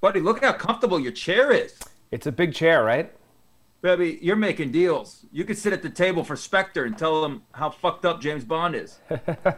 Buddy, 0.00 0.20
look 0.20 0.44
how 0.44 0.52
comfortable 0.52 1.00
your 1.00 1.10
chair 1.10 1.50
is. 1.50 1.76
It's 2.12 2.26
a 2.28 2.32
big 2.32 2.54
chair, 2.54 2.84
right? 2.84 3.12
Baby, 3.82 4.20
you're 4.22 4.36
making 4.36 4.70
deals. 4.70 5.26
You 5.32 5.44
could 5.44 5.58
sit 5.58 5.72
at 5.72 5.82
the 5.82 5.90
table 5.90 6.22
for 6.22 6.36
Spectre 6.36 6.84
and 6.84 6.96
tell 6.96 7.20
them 7.20 7.42
how 7.52 7.70
fucked 7.70 8.04
up 8.04 8.20
James 8.20 8.44
Bond 8.44 8.76
is. 8.76 9.00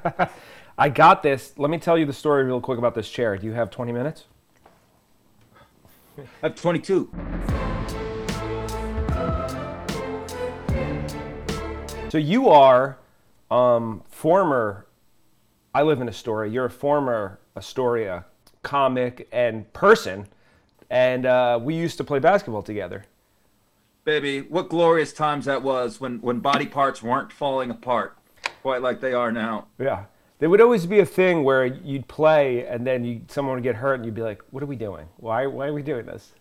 I 0.78 0.88
got 0.88 1.22
this. 1.22 1.52
Let 1.58 1.70
me 1.70 1.76
tell 1.76 1.98
you 1.98 2.06
the 2.06 2.14
story 2.14 2.44
real 2.44 2.60
quick 2.60 2.78
about 2.78 2.94
this 2.94 3.10
chair. 3.10 3.36
Do 3.36 3.46
you 3.46 3.52
have 3.52 3.70
20 3.70 3.92
minutes? 3.92 4.24
I 6.18 6.22
have 6.42 6.54
22. 6.54 7.10
So 12.08 12.16
you 12.16 12.48
are 12.48 12.98
um, 13.50 14.02
former. 14.08 14.86
I 15.74 15.82
live 15.82 16.00
in 16.00 16.08
Astoria. 16.08 16.50
You're 16.50 16.64
a 16.64 16.70
former 16.70 17.40
Astoria 17.56 18.24
comic 18.62 19.28
and 19.32 19.70
person, 19.72 20.26
and 20.88 21.26
uh, 21.26 21.58
we 21.62 21.74
used 21.74 21.96
to 21.98 22.04
play 22.04 22.18
basketball 22.18 22.62
together. 22.62 23.04
Baby, 24.04 24.40
what 24.40 24.68
glorious 24.68 25.12
times 25.12 25.44
that 25.44 25.62
was 25.62 26.00
when, 26.00 26.20
when 26.20 26.40
body 26.40 26.66
parts 26.66 27.02
weren't 27.02 27.32
falling 27.32 27.70
apart 27.70 28.16
quite 28.62 28.82
like 28.82 29.00
they 29.00 29.12
are 29.12 29.32
now. 29.32 29.66
Yeah, 29.78 30.04
there 30.38 30.50
would 30.50 30.60
always 30.60 30.86
be 30.86 31.00
a 31.00 31.06
thing 31.06 31.44
where 31.44 31.66
you'd 31.66 32.08
play 32.08 32.66
and 32.66 32.86
then 32.86 33.04
you 33.04 33.22
someone 33.28 33.56
would 33.56 33.62
get 33.62 33.76
hurt 33.76 33.94
and 33.94 34.04
you'd 34.04 34.14
be 34.14 34.22
like, 34.22 34.42
"What 34.50 34.62
are 34.62 34.66
we 34.66 34.76
doing? 34.76 35.08
Why 35.16 35.46
why 35.46 35.66
are 35.66 35.72
we 35.72 35.82
doing 35.82 36.06
this?" 36.06 36.32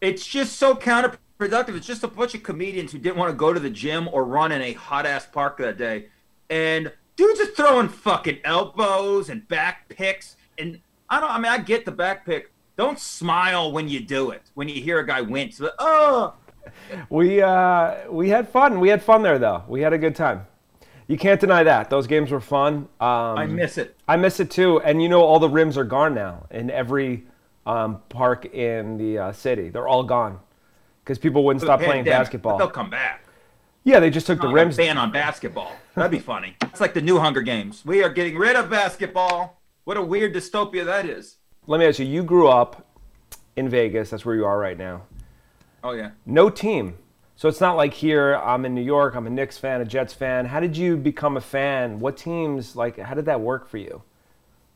It's 0.00 0.26
just 0.26 0.56
so 0.56 0.74
counterproductive. 0.74 1.76
It's 1.76 1.86
just 1.86 2.02
a 2.02 2.08
bunch 2.08 2.34
of 2.34 2.42
comedians 2.42 2.92
who 2.92 2.98
didn't 2.98 3.16
want 3.16 3.30
to 3.30 3.36
go 3.36 3.52
to 3.52 3.60
the 3.60 3.70
gym 3.70 4.08
or 4.08 4.24
run 4.24 4.52
in 4.52 4.62
a 4.62 4.72
hot 4.72 5.06
ass 5.06 5.26
park 5.26 5.58
that 5.58 5.78
day, 5.78 6.06
and 6.50 6.92
dudes 7.16 7.40
are 7.40 7.46
throwing 7.46 7.88
fucking 7.88 8.38
elbows 8.44 9.28
and 9.28 9.46
back 9.48 9.88
picks. 9.88 10.36
And 10.58 10.80
I 11.12 11.20
don't. 11.20 11.30
I 11.30 11.38
mean, 11.38 11.52
I 11.52 11.58
get 11.58 11.84
the 11.84 11.92
back 11.92 12.24
pick. 12.24 12.50
Don't 12.78 12.98
smile 12.98 13.70
when 13.70 13.86
you 13.86 14.00
do 14.00 14.30
it. 14.30 14.50
When 14.54 14.66
you 14.66 14.82
hear 14.82 14.98
a 14.98 15.06
guy 15.06 15.20
wince, 15.20 15.58
but, 15.58 15.74
oh, 15.78 16.32
We 17.10 17.42
uh, 17.42 18.10
we 18.10 18.30
had 18.30 18.48
fun. 18.48 18.80
We 18.80 18.88
had 18.88 19.02
fun 19.02 19.22
there 19.22 19.38
though. 19.38 19.62
We 19.68 19.82
had 19.82 19.92
a 19.92 19.98
good 19.98 20.16
time. 20.16 20.46
You 21.08 21.18
can't 21.18 21.38
deny 21.38 21.64
that. 21.64 21.90
Those 21.90 22.06
games 22.06 22.30
were 22.30 22.40
fun. 22.40 22.88
Um, 22.98 23.36
I 23.36 23.46
miss 23.46 23.76
it. 23.76 23.94
I 24.08 24.16
miss 24.16 24.40
it 24.40 24.50
too. 24.50 24.80
And 24.80 25.02
you 25.02 25.08
know, 25.10 25.22
all 25.22 25.38
the 25.38 25.50
rims 25.50 25.76
are 25.76 25.84
gone 25.84 26.14
now 26.14 26.46
in 26.50 26.70
every 26.70 27.24
um, 27.66 28.00
park 28.08 28.46
in 28.46 28.96
the 28.96 29.18
uh, 29.18 29.32
city. 29.32 29.68
They're 29.68 29.88
all 29.88 30.04
gone 30.04 30.40
because 31.04 31.18
people 31.18 31.44
wouldn't 31.44 31.62
stop 31.62 31.80
playing 31.80 32.04
basketball. 32.04 32.56
They'll 32.56 32.70
come 32.70 32.88
back. 32.88 33.24
Yeah, 33.84 34.00
they 34.00 34.08
just 34.08 34.26
took 34.26 34.40
the 34.40 34.48
rims. 34.48 34.78
ban 34.78 34.96
on 34.96 35.12
basketball. 35.12 35.76
That'd 35.94 36.12
be 36.12 36.20
funny. 36.20 36.56
It's 36.62 36.80
like 36.80 36.94
the 36.94 37.02
new 37.02 37.18
Hunger 37.18 37.42
Games. 37.42 37.84
We 37.84 38.02
are 38.02 38.08
getting 38.08 38.38
rid 38.38 38.56
of 38.56 38.70
basketball. 38.70 39.60
What 39.84 39.96
a 39.96 40.02
weird 40.02 40.34
dystopia 40.34 40.84
that 40.84 41.06
is. 41.06 41.38
Let 41.66 41.80
me 41.80 41.86
ask 41.86 41.98
you. 41.98 42.06
You 42.06 42.22
grew 42.22 42.48
up 42.48 42.86
in 43.56 43.68
Vegas. 43.68 44.10
That's 44.10 44.24
where 44.24 44.34
you 44.34 44.44
are 44.44 44.58
right 44.58 44.78
now. 44.78 45.02
Oh 45.82 45.92
yeah. 45.92 46.10
No 46.24 46.50
team. 46.50 46.96
So 47.34 47.48
it's 47.48 47.60
not 47.60 47.76
like 47.76 47.92
here. 47.92 48.36
I'm 48.36 48.64
in 48.64 48.74
New 48.74 48.82
York. 48.82 49.16
I'm 49.16 49.26
a 49.26 49.30
Knicks 49.30 49.58
fan, 49.58 49.80
a 49.80 49.84
Jets 49.84 50.14
fan. 50.14 50.46
How 50.46 50.60
did 50.60 50.76
you 50.76 50.96
become 50.96 51.36
a 51.36 51.40
fan? 51.40 51.98
What 51.98 52.16
teams? 52.16 52.76
Like, 52.76 52.98
how 52.98 53.14
did 53.14 53.24
that 53.24 53.40
work 53.40 53.68
for 53.68 53.78
you? 53.78 54.02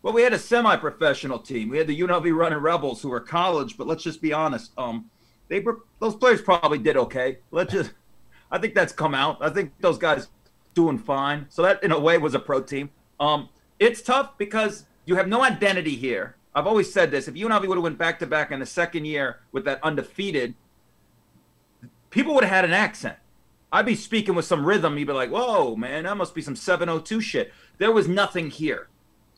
Well, 0.02 0.12
we 0.12 0.22
had 0.22 0.32
a 0.32 0.38
semi-professional 0.38 1.40
team. 1.40 1.68
We 1.68 1.78
had 1.78 1.86
the 1.86 2.00
UNLV 2.00 2.36
Running 2.36 2.58
Rebels, 2.58 3.02
who 3.02 3.08
were 3.08 3.20
college, 3.20 3.76
but 3.76 3.86
let's 3.86 4.02
just 4.02 4.20
be 4.20 4.32
honest. 4.32 4.72
Um, 4.76 5.10
they 5.48 5.60
were 5.60 5.80
those 6.00 6.16
players 6.16 6.42
probably 6.42 6.78
did 6.78 6.96
okay. 6.96 7.38
Let's 7.52 7.72
just, 7.72 7.92
I 8.50 8.58
think 8.58 8.74
that's 8.74 8.92
come 8.92 9.14
out. 9.14 9.38
I 9.40 9.50
think 9.50 9.72
those 9.80 9.98
guys 9.98 10.28
doing 10.74 10.98
fine. 10.98 11.46
So 11.48 11.62
that, 11.62 11.82
in 11.84 11.92
a 11.92 11.98
way, 11.98 12.18
was 12.18 12.34
a 12.34 12.40
pro 12.40 12.62
team. 12.62 12.90
Um, 13.20 13.48
it's 13.78 14.02
tough 14.02 14.36
because 14.38 14.86
you 15.06 15.16
have 15.16 15.28
no 15.28 15.42
identity 15.42 15.96
here. 15.96 16.36
I've 16.54 16.66
always 16.66 16.92
said 16.92 17.10
this: 17.10 17.26
if 17.26 17.34
UNLV 17.34 17.66
would 17.66 17.76
have 17.76 17.82
went 17.82 17.98
back 17.98 18.18
to 18.18 18.26
back 18.26 18.50
in 18.50 18.60
the 18.60 18.66
second 18.66 19.06
year 19.06 19.40
with 19.52 19.64
that 19.64 19.82
undefeated, 19.82 20.54
people 22.10 22.34
would 22.34 22.44
have 22.44 22.52
had 22.52 22.64
an 22.64 22.72
accent. 22.72 23.16
I'd 23.72 23.86
be 23.86 23.94
speaking 23.94 24.34
with 24.34 24.44
some 24.44 24.64
rhythm. 24.64 24.98
You'd 24.98 25.06
be 25.06 25.14
like, 25.14 25.30
"Whoa, 25.30 25.74
man, 25.74 26.04
that 26.04 26.16
must 26.16 26.34
be 26.34 26.42
some 26.42 26.56
702 26.56 27.20
shit." 27.20 27.52
There 27.78 27.92
was 27.92 28.06
nothing 28.06 28.50
here 28.50 28.88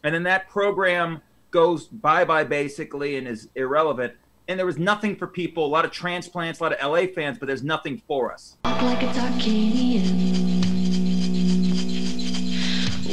and 0.05 0.15
then 0.15 0.23
that 0.25 0.49
program 0.49 1.23
goes 1.51 1.87
bye 1.87 2.25
bye 2.25 2.45
basically 2.45 3.17
and 3.17 3.27
is 3.27 3.49
irrelevant. 3.55 4.15
And 4.49 4.59
there 4.59 4.67
was 4.67 4.79
nothing 4.79 5.17
for 5.17 5.27
people. 5.27 5.67
A 5.67 5.69
lot 5.69 5.85
of 5.85 5.91
transplants, 5.91 6.61
a 6.61 6.63
lot 6.63 6.73
of 6.73 6.81
LA 6.81 7.07
fans, 7.07 7.39
but 7.39 7.47
there's 7.47 7.63
nothing 7.63 8.01
for 8.07 8.33
us. 8.33 8.57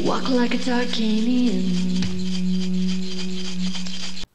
Walk 0.05 0.29
like 0.29 0.53
a 0.53 0.57
Tarkanian. 0.57 1.55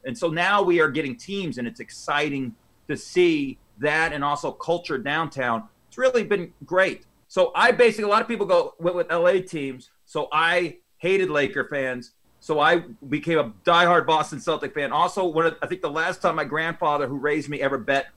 And 0.04 0.18
so 0.18 0.28
now 0.28 0.62
we 0.62 0.80
are 0.80 0.90
getting 0.90 1.14
teams, 1.14 1.58
and 1.58 1.68
it's 1.68 1.78
exciting 1.78 2.56
to 2.88 2.96
see 2.96 3.56
that, 3.78 4.12
and 4.12 4.24
also 4.24 4.50
culture 4.50 4.98
downtown. 4.98 5.68
It's 5.86 5.96
really 5.96 6.24
been 6.24 6.52
great. 6.66 7.04
So 7.28 7.52
I 7.54 7.70
basically 7.70 8.02
a 8.02 8.08
lot 8.08 8.20
of 8.20 8.26
people 8.26 8.46
go 8.46 8.74
went 8.80 8.96
with 8.96 9.12
LA 9.12 9.42
teams. 9.46 9.90
So 10.06 10.26
I 10.32 10.78
hated 10.98 11.30
Laker 11.30 11.64
fans. 11.64 12.14
So 12.40 12.58
I 12.58 12.82
became 13.08 13.38
a 13.38 13.52
diehard 13.64 14.08
Boston 14.08 14.40
Celtic 14.40 14.74
fan. 14.74 14.90
Also, 14.90 15.24
one 15.24 15.46
of, 15.46 15.56
I 15.62 15.68
think 15.68 15.82
the 15.82 15.90
last 15.90 16.20
time 16.20 16.34
my 16.34 16.44
grandfather, 16.44 17.06
who 17.06 17.16
raised 17.16 17.48
me, 17.48 17.60
ever 17.60 17.78
bet 17.78 18.08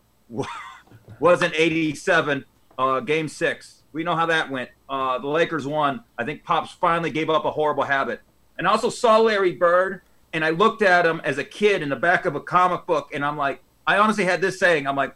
was 1.19 1.43
in 1.43 1.51
'87, 1.53 2.45
uh, 2.79 2.99
Game 3.01 3.27
Six. 3.27 3.82
We 3.93 4.03
know 4.03 4.15
how 4.15 4.25
that 4.25 4.49
went. 4.49 4.71
Uh, 4.89 5.19
the 5.19 5.27
Lakers 5.27 5.65
won. 5.65 6.03
I 6.17 6.25
think 6.25 6.43
Pops 6.43 6.71
finally 6.71 7.11
gave 7.11 7.29
up 7.29 7.45
a 7.45 7.51
horrible 7.51 7.83
habit. 7.83 8.21
And 8.57 8.67
I 8.67 8.71
also 8.71 8.89
saw 8.89 9.19
Larry 9.19 9.53
Bird, 9.53 10.01
and 10.33 10.43
I 10.43 10.49
looked 10.49 10.81
at 10.81 11.05
him 11.05 11.21
as 11.23 11.37
a 11.37 11.43
kid 11.43 11.81
in 11.81 11.89
the 11.89 11.95
back 11.95 12.25
of 12.25 12.35
a 12.35 12.41
comic 12.41 12.85
book, 12.85 13.11
and 13.13 13.23
I'm 13.23 13.37
like, 13.37 13.61
I 13.85 13.97
honestly 13.97 14.25
had 14.25 14.41
this 14.41 14.59
saying, 14.59 14.87
I'm 14.87 14.95
like, 14.95 15.15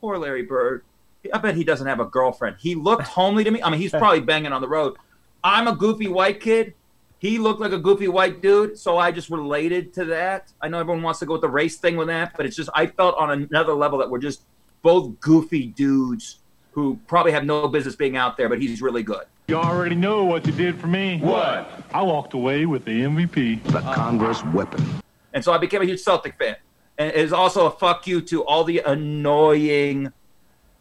poor 0.00 0.18
Larry 0.18 0.42
Bird. 0.42 0.84
I 1.32 1.38
bet 1.38 1.54
he 1.54 1.64
doesn't 1.64 1.86
have 1.86 2.00
a 2.00 2.04
girlfriend. 2.04 2.56
He 2.58 2.74
looked 2.74 3.02
homely 3.08 3.44
to 3.44 3.50
me. 3.50 3.62
I 3.62 3.70
mean, 3.70 3.80
he's 3.80 3.90
probably 3.90 4.20
banging 4.20 4.52
on 4.52 4.60
the 4.60 4.68
road. 4.68 4.96
I'm 5.42 5.68
a 5.68 5.74
goofy 5.74 6.08
white 6.08 6.40
kid. 6.40 6.74
He 7.20 7.38
looked 7.38 7.60
like 7.60 7.72
a 7.72 7.78
goofy 7.78 8.06
white 8.06 8.40
dude, 8.40 8.78
so 8.78 8.98
I 8.98 9.10
just 9.10 9.28
related 9.28 9.92
to 9.94 10.04
that. 10.06 10.52
I 10.60 10.68
know 10.68 10.78
everyone 10.78 11.02
wants 11.02 11.18
to 11.20 11.26
go 11.26 11.32
with 11.32 11.42
the 11.42 11.48
race 11.48 11.76
thing 11.76 11.96
with 11.96 12.08
that, 12.08 12.36
but 12.36 12.46
it's 12.46 12.54
just 12.54 12.70
I 12.74 12.86
felt 12.86 13.16
on 13.16 13.30
another 13.30 13.74
level 13.74 13.98
that 13.98 14.08
we're 14.08 14.20
just 14.20 14.42
both 14.82 15.18
goofy 15.18 15.66
dudes 15.66 16.38
who 16.72 16.98
probably 17.06 17.32
have 17.32 17.44
no 17.44 17.68
business 17.68 17.96
being 17.96 18.16
out 18.16 18.36
there, 18.36 18.48
but 18.48 18.60
he's 18.60 18.80
really 18.80 19.02
good. 19.02 19.24
You 19.48 19.56
already 19.56 19.94
know 19.94 20.24
what 20.24 20.46
you 20.46 20.52
did 20.52 20.78
for 20.78 20.86
me. 20.86 21.18
What? 21.18 21.82
I 21.92 22.02
walked 22.02 22.34
away 22.34 22.66
with 22.66 22.84
the 22.84 23.02
MVP. 23.02 23.62
The 23.64 23.80
Congress 23.80 24.44
weapon. 24.44 24.84
And 25.32 25.42
so 25.42 25.52
I 25.52 25.58
became 25.58 25.82
a 25.82 25.86
huge 25.86 26.00
Celtic 26.00 26.36
fan. 26.38 26.56
And 26.98 27.10
it 27.10 27.16
is 27.16 27.32
also 27.32 27.66
a 27.66 27.70
fuck 27.70 28.06
you 28.06 28.20
to 28.22 28.44
all 28.44 28.64
the 28.64 28.80
annoying 28.80 30.12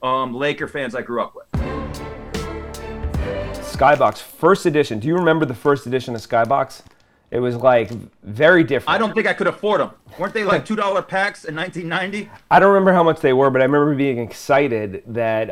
um, 0.04 0.34
Laker 0.34 0.68
fans 0.68 0.96
I 0.96 1.02
grew 1.02 1.22
up 1.22 1.36
with. 1.36 1.46
Skybox 3.78 4.18
first 4.18 4.66
edition. 4.66 5.00
Do 5.00 5.08
you 5.08 5.16
remember 5.16 5.46
the 5.46 5.54
first 5.54 5.86
edition 5.86 6.16
of 6.16 6.22
Skybox? 6.22 6.82
It 7.30 7.40
was 7.40 7.56
like 7.58 7.92
very 8.24 8.64
different. 8.64 8.96
I 8.96 8.98
don't 8.98 9.14
think 9.14 9.28
I 9.28 9.34
could 9.34 9.48
afford 9.48 9.82
them. 9.82 9.92
Weren't 10.18 10.34
they 10.34 10.46
like 10.46 10.66
two 10.66 10.78
dollar 10.78 11.02
packs 11.02 11.44
in 11.44 11.56
1990? 11.56 12.30
I 12.50 12.60
don't 12.60 12.70
remember 12.70 12.94
how 12.94 13.04
much 13.04 13.20
they 13.20 13.34
were, 13.34 13.50
but 13.50 13.62
I 13.62 13.66
remember 13.66 13.94
being 13.96 14.18
excited 14.18 15.04
that 15.08 15.48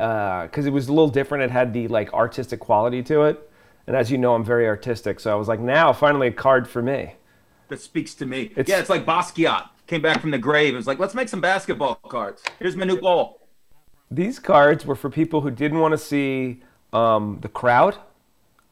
because 0.49 0.65
it 0.65 0.71
was 0.71 0.87
a 0.87 0.93
little 0.93 1.09
different. 1.09 1.43
It 1.43 1.51
had 1.51 1.73
the 1.73 1.87
like 1.89 2.13
artistic 2.13 2.61
quality 2.61 3.03
to 3.03 3.23
it, 3.23 3.49
and 3.87 3.95
as 3.95 4.09
you 4.09 4.17
know, 4.17 4.35
I'm 4.35 4.45
very 4.45 4.67
artistic. 4.67 5.19
So 5.19 5.31
I 5.31 5.35
was 5.35 5.49
like, 5.49 5.59
now 5.59 5.91
finally 5.91 6.27
a 6.27 6.31
card 6.31 6.67
for 6.67 6.81
me. 6.81 7.15
That 7.67 7.81
speaks 7.81 8.13
to 8.15 8.25
me. 8.25 8.43
It's- 8.55 8.69
yeah, 8.69 8.79
it's 8.79 8.89
like 8.89 9.05
Basquiat 9.05 9.69
came 9.87 10.01
back 10.01 10.21
from 10.21 10.31
the 10.31 10.37
grave. 10.37 10.73
It 10.73 10.77
was 10.77 10.87
like, 10.87 10.99
let's 10.99 11.13
make 11.13 11.27
some 11.29 11.41
basketball 11.41 11.95
cards. 11.95 12.41
Here's 12.59 12.75
my 12.75 12.85
new 12.85 12.99
ball. 12.99 13.41
These 14.09 14.39
cards 14.39 14.85
were 14.85 14.95
for 14.95 15.09
people 15.09 15.41
who 15.41 15.51
didn't 15.51 15.79
want 15.79 15.91
to 15.91 15.97
see 15.97 16.61
um, 16.93 17.39
the 17.41 17.49
crowd. 17.49 17.97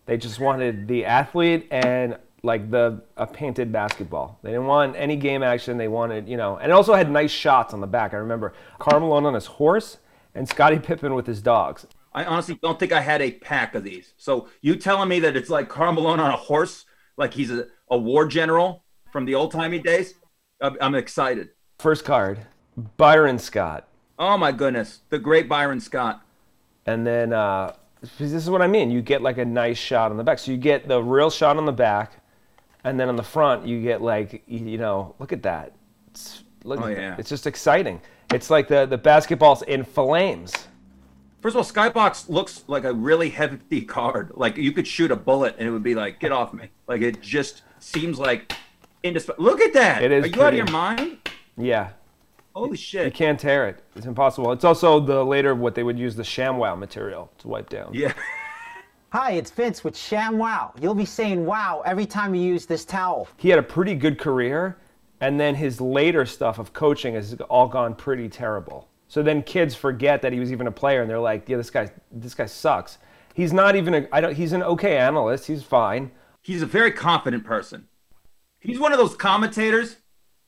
They 0.06 0.16
just 0.18 0.40
wanted 0.40 0.88
the 0.88 1.06
athlete 1.06 1.68
and 1.72 2.18
like 2.44 2.70
the 2.70 3.02
a 3.16 3.26
painted 3.26 3.72
basketball. 3.72 4.38
They 4.44 4.52
didn't 4.52 4.68
want 4.68 4.96
any 4.98 5.16
game 5.16 5.42
action. 5.44 5.78
They 5.78 5.88
wanted, 5.88 6.28
you 6.28 6.38
know, 6.38 6.58
and 6.58 6.72
it 6.72 6.74
also 6.74 6.94
had 6.94 7.10
nice 7.10 7.32
shots 7.32 7.74
on 7.74 7.80
the 7.82 7.88
back. 7.88 8.14
I 8.14 8.18
remember 8.18 8.54
Carmelo 8.80 9.26
on 9.26 9.34
his 9.34 9.46
horse 9.46 9.98
and 10.36 10.48
Scottie 10.48 10.80
Pippen 10.80 11.16
with 11.16 11.26
his 11.26 11.42
dogs. 11.42 11.88
I 12.14 12.26
honestly 12.26 12.60
don't 12.62 12.78
think 12.80 12.92
I 12.92 13.02
had 13.02 13.22
a 13.22 13.32
pack 13.32 13.76
of 13.76 13.84
these. 13.84 14.14
So 14.18 14.50
you 14.62 14.76
telling 14.76 15.10
me 15.10 15.20
that 15.22 15.36
it's 15.36 15.50
like 15.50 15.70
Carmelo 15.70 16.10
on 16.10 16.20
a 16.20 16.36
horse, 16.36 16.86
like 17.18 17.34
he's 17.34 17.50
a, 17.50 17.68
a 17.90 17.98
war 17.98 18.28
general 18.28 18.84
from 19.12 19.26
the 19.26 19.36
old 19.36 19.52
timey 19.52 19.80
days? 19.80 20.16
I'm, 20.62 20.78
I'm 20.82 20.96
excited. 20.96 21.50
First 21.80 22.06
card, 22.06 22.40
Byron 22.98 23.40
Scott. 23.40 23.88
Oh 24.20 24.38
my 24.38 24.52
goodness, 24.52 25.02
the 25.10 25.18
great 25.18 25.48
Byron 25.50 25.80
Scott. 25.80 26.22
And 26.86 27.08
then 27.08 27.32
uh, 27.34 27.74
this 28.20 28.34
is 28.34 28.50
what 28.50 28.62
I 28.62 28.68
mean. 28.68 28.92
You 28.92 29.02
get 29.02 29.22
like 29.22 29.38
a 29.38 29.46
nice 29.46 29.78
shot 29.78 30.12
on 30.12 30.18
the 30.18 30.24
back. 30.24 30.40
So 30.40 30.52
you 30.52 30.58
get 30.58 30.88
the 30.88 31.02
real 31.02 31.30
shot 31.30 31.58
on 31.58 31.66
the 31.66 31.72
back, 31.72 32.12
and 32.84 33.00
then 33.00 33.10
on 33.10 33.16
the 33.16 33.24
front 33.24 33.66
you 33.68 33.82
get 33.82 34.02
like 34.02 34.44
you 34.48 34.78
know 34.78 35.16
look 35.20 35.32
at 35.34 35.44
that. 35.44 35.74
It's, 36.12 36.44
look, 36.64 36.82
Oh, 36.82 36.88
yeah. 36.88 37.16
it's 37.18 37.30
just 37.30 37.48
exciting. 37.48 38.02
It's 38.34 38.50
like 38.50 38.68
the 38.68 38.86
the 38.86 38.98
basketball's 38.98 39.62
in 39.64 39.84
flames. 39.84 40.54
First 41.42 41.58
of 41.58 41.58
all, 41.58 41.64
Skybox 41.90 42.30
looks 42.30 42.64
like 42.68 42.86
a 42.86 42.94
really 42.94 43.30
hefty 43.30 43.82
card. 43.82 44.32
Like 44.36 44.56
you 44.58 44.72
could 44.72 44.88
shoot 44.88 45.12
a 45.12 45.16
bullet 45.16 45.56
and 45.60 45.68
it 45.68 45.72
would 45.72 45.84
be 45.84 45.94
like, 45.94 46.20
get 46.20 46.32
off 46.32 46.54
me. 46.54 46.70
Like 46.88 47.02
it 47.02 47.22
just 47.22 47.64
seems 47.80 48.18
like 48.18 48.54
indispensable. 49.04 49.44
Look 49.44 49.60
at 49.60 49.74
that. 49.74 50.04
It 50.04 50.12
is 50.12 50.24
Are 50.24 50.28
you 50.28 50.42
out 50.42 50.54
of 50.54 50.58
your 50.58 50.72
mind? 50.72 51.18
Yeah, 51.58 51.90
Holy 52.56 52.78
shit. 52.78 53.06
You 53.06 53.12
can't 53.12 53.40
tear 53.40 53.68
it. 53.68 53.84
It's 53.96 54.06
impossible. 54.06 54.52
It's 54.52 54.64
also 54.64 55.00
the 55.00 55.24
later 55.26 55.54
what 55.56 55.74
they 55.76 55.84
would 55.84 55.98
use 56.00 56.16
the 56.16 56.24
ShamWow 56.24 56.78
material 56.78 57.32
to 57.40 57.48
wipe 57.48 57.68
down. 57.70 57.92
Yeah. 57.94 58.14
Hi, 59.14 59.34
it's 59.34 59.52
Vince 59.52 59.84
with 59.84 59.96
Sham 59.96 60.40
Wow. 60.40 60.74
You'll 60.82 60.96
be 60.96 61.06
saying 61.06 61.46
wow 61.46 61.84
every 61.86 62.08
time 62.08 62.34
you 62.34 62.42
use 62.42 62.66
this 62.66 62.84
towel. 62.84 63.28
He 63.38 63.48
had 63.48 63.60
a 63.60 63.64
pretty 63.64 63.94
good 63.94 64.18
career, 64.18 64.80
and 65.22 65.40
then 65.40 65.54
his 65.54 65.80
later 65.80 66.26
stuff 66.26 66.58
of 66.58 66.74
coaching 66.74 67.14
has 67.14 67.36
all 67.48 67.68
gone 67.68 67.94
pretty 67.94 68.28
terrible. 68.28 68.90
So 69.08 69.22
then 69.22 69.44
kids 69.44 69.76
forget 69.76 70.24
that 70.24 70.34
he 70.34 70.40
was 70.40 70.52
even 70.52 70.66
a 70.66 70.72
player, 70.72 71.02
and 71.02 71.10
they're 71.12 71.20
like, 71.20 71.48
"Yeah, 71.48 71.58
this 71.58 71.70
guy, 71.70 71.92
this 72.12 72.34
guy 72.34 72.48
sucks." 72.48 72.98
He's 73.36 73.54
not 73.54 73.76
even 73.76 73.94
a. 73.94 74.08
I 74.12 74.20
don't. 74.20 74.34
He's 74.34 74.52
an 74.52 74.64
okay 74.64 74.98
analyst. 74.98 75.46
He's 75.46 75.62
fine. 75.62 76.10
He's 76.42 76.64
a 76.64 76.66
very 76.66 76.92
confident 76.92 77.44
person. 77.44 77.88
He's 78.62 78.80
one 78.80 78.94
of 78.94 78.98
those 78.98 79.16
commentators 79.16 79.98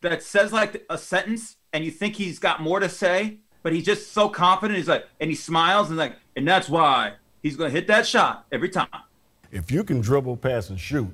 that 0.02 0.24
says 0.24 0.52
like 0.52 0.88
a 0.90 0.98
sentence 0.98 1.58
and 1.72 1.86
you 1.86 1.92
think 1.92 2.16
he's 2.16 2.40
got 2.40 2.64
more 2.64 2.80
to 2.80 2.90
say, 2.90 3.42
but 3.62 3.74
he's 3.74 3.86
just 3.86 4.12
so 4.12 4.28
confident. 4.28 4.80
He's 4.80 4.88
like, 4.88 5.06
and 5.20 5.30
he 5.30 5.36
smiles 5.36 5.90
and 5.90 6.00
like, 6.00 6.16
and 6.36 6.48
that's 6.48 6.68
why 6.68 7.18
he's 7.46 7.56
going 7.56 7.70
to 7.72 7.80
hit 7.80 7.86
that 7.86 8.08
shot 8.08 8.48
every 8.52 8.70
time. 8.70 8.88
if 9.52 9.70
you 9.70 9.84
can 9.84 10.02
dribble, 10.02 10.36
pass, 10.36 10.72
and 10.72 10.80
shoot, 10.80 11.08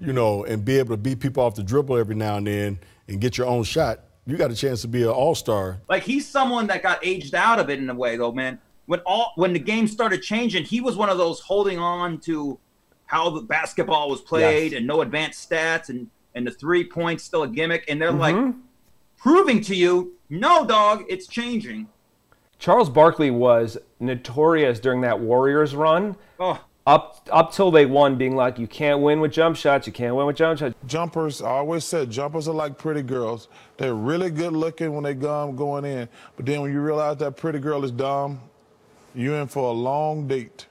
you 0.00 0.12
know, 0.12 0.42
and 0.44 0.64
be 0.64 0.76
able 0.76 0.90
to 0.90 0.96
beat 0.96 1.20
people 1.20 1.40
off 1.44 1.54
the 1.54 1.62
dribble 1.62 1.96
every 1.96 2.16
now 2.16 2.36
and 2.36 2.48
then 2.48 2.80
and 3.06 3.20
get 3.20 3.38
your 3.38 3.46
own 3.46 3.62
shot, 3.62 4.00
you 4.26 4.36
got 4.36 4.50
a 4.50 4.56
chance 4.56 4.82
to 4.82 4.88
be 4.88 5.04
an 5.04 5.08
all 5.08 5.36
star. 5.36 5.78
Like 5.88 6.02
he's 6.02 6.26
someone 6.26 6.66
that 6.66 6.82
got 6.82 6.98
aged 7.06 7.32
out 7.32 7.60
of 7.60 7.70
it 7.70 7.78
in 7.78 7.88
a 7.88 7.94
way, 7.94 8.16
though, 8.16 8.32
man. 8.32 8.58
When 8.86 8.98
all 9.06 9.32
when 9.36 9.52
the 9.52 9.60
game 9.60 9.86
started 9.86 10.20
changing, 10.20 10.64
he 10.64 10.80
was 10.80 10.96
one 10.96 11.10
of 11.10 11.16
those 11.16 11.38
holding 11.40 11.78
on 11.78 12.18
to 12.20 12.58
how 13.06 13.30
the 13.30 13.42
basketball 13.42 14.10
was 14.10 14.20
played 14.20 14.72
Yes. 14.72 14.78
and 14.78 14.86
no 14.86 15.00
advanced 15.02 15.48
stats 15.48 15.90
and 15.90 16.10
and 16.34 16.44
the 16.44 16.50
three 16.50 16.84
points 16.84 17.22
still 17.22 17.44
a 17.44 17.48
gimmick. 17.48 17.84
And 17.88 18.02
they're 18.02 18.10
like 18.10 18.34
mm-hmm. 18.34 18.58
proving 19.16 19.60
to 19.62 19.76
you, 19.76 20.14
no, 20.28 20.66
dog, 20.66 21.04
it's 21.08 21.28
changing. 21.28 21.88
Charles 22.58 22.90
Barkley 22.90 23.30
was 23.30 23.78
notorious 24.00 24.80
during 24.80 25.00
that 25.02 25.20
Warriors 25.20 25.74
run, 25.74 26.16
Oh, 26.40 26.60
up 26.86 27.28
up 27.30 27.52
till 27.52 27.70
they 27.70 27.84
won, 27.86 28.16
being 28.16 28.34
like, 28.36 28.58
"You 28.58 28.66
can't 28.66 29.00
win 29.00 29.20
with 29.20 29.32
jump 29.32 29.56
shots. 29.56 29.86
You 29.86 29.92
can't 29.92 30.14
win 30.14 30.26
with 30.26 30.36
jump 30.36 30.58
shots." 30.58 30.74
Jumpers, 30.86 31.42
I 31.42 31.50
always 31.50 31.84
said 31.84 32.10
jumpers 32.10 32.48
are 32.48 32.54
like 32.54 32.78
pretty 32.78 33.02
girls. 33.02 33.48
They're 33.76 33.94
really 33.94 34.30
good 34.30 34.52
looking 34.54 34.94
when 34.94 35.04
they 35.04 35.14
gum 35.14 35.54
going 35.56 35.84
in, 35.84 36.08
but 36.36 36.46
then 36.46 36.62
when 36.62 36.72
you 36.72 36.80
realize 36.80 37.16
that 37.18 37.36
pretty 37.36 37.58
girl 37.58 37.84
is 37.84 37.90
dumb, 37.90 38.40
you're 39.14 39.36
in 39.36 39.48
for 39.48 39.68
a 39.68 39.72
long 39.72 40.26
date. 40.26 40.66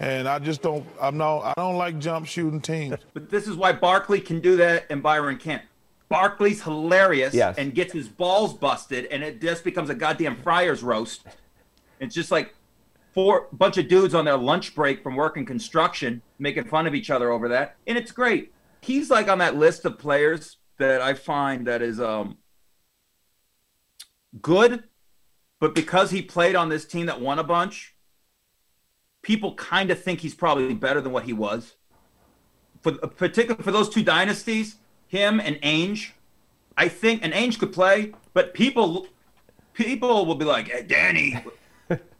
And 0.00 0.28
I 0.28 0.38
just 0.38 0.62
don't. 0.62 0.86
I'm 1.00 1.16
no. 1.16 1.40
I 1.40 1.52
don't 1.56 1.76
like 1.76 1.98
jump 1.98 2.26
shooting 2.26 2.60
teams. 2.60 2.96
but 3.14 3.28
this 3.30 3.48
is 3.48 3.56
why 3.56 3.72
Barkley 3.72 4.20
can 4.20 4.38
do 4.38 4.56
that 4.58 4.86
and 4.90 5.02
Byron 5.02 5.38
can't. 5.38 5.62
Barkley's 6.08 6.62
hilarious 6.62 7.34
Yes. 7.34 7.58
and 7.58 7.74
gets 7.74 7.92
his 7.92 8.08
balls 8.08 8.54
busted, 8.54 9.06
and 9.06 9.22
it 9.24 9.40
just 9.42 9.64
becomes 9.64 9.90
a 9.90 9.94
goddamn 9.94 10.36
friar's 10.36 10.82
roast. 10.84 11.22
It's 12.00 12.14
just 12.14 12.30
like 12.30 12.54
four 13.18 13.48
bunch 13.50 13.76
of 13.76 13.88
dudes 13.88 14.14
on 14.14 14.24
their 14.24 14.36
lunch 14.36 14.76
break 14.76 15.02
from 15.02 15.16
working 15.16 15.44
construction 15.44 16.22
making 16.38 16.62
fun 16.62 16.86
of 16.86 16.94
each 16.94 17.10
other 17.10 17.32
over 17.32 17.48
that, 17.48 17.74
and 17.88 17.98
it's 17.98 18.12
great. 18.12 18.52
He's 18.80 19.10
like 19.10 19.26
on 19.26 19.38
that 19.38 19.56
list 19.56 19.84
of 19.84 19.98
players 19.98 20.58
that 20.78 21.00
I 21.00 21.14
find 21.14 21.66
that 21.66 21.82
is 21.82 21.98
um 22.00 22.38
good, 24.40 24.84
but 25.58 25.74
because 25.74 26.12
he 26.12 26.22
played 26.22 26.54
on 26.54 26.68
this 26.68 26.84
team 26.84 27.06
that 27.06 27.20
won 27.20 27.40
a 27.40 27.42
bunch, 27.42 27.96
people 29.22 29.56
kind 29.56 29.90
of 29.90 30.00
think 30.00 30.20
he's 30.20 30.36
probably 30.36 30.72
better 30.72 31.00
than 31.00 31.10
what 31.10 31.24
he 31.24 31.32
was. 31.32 31.74
For 32.82 32.92
particularly 32.92 33.64
for 33.64 33.72
those 33.72 33.88
two 33.88 34.04
dynasties, 34.04 34.76
him 35.08 35.40
and 35.40 35.56
Ainge, 35.62 36.12
I 36.76 36.86
think 36.86 37.24
and 37.24 37.32
Ainge 37.32 37.58
could 37.58 37.72
play, 37.72 38.12
but 38.32 38.54
people 38.54 39.08
people 39.74 40.24
will 40.24 40.36
be 40.36 40.44
like, 40.44 40.68
hey, 40.68 40.84
Danny, 40.84 41.42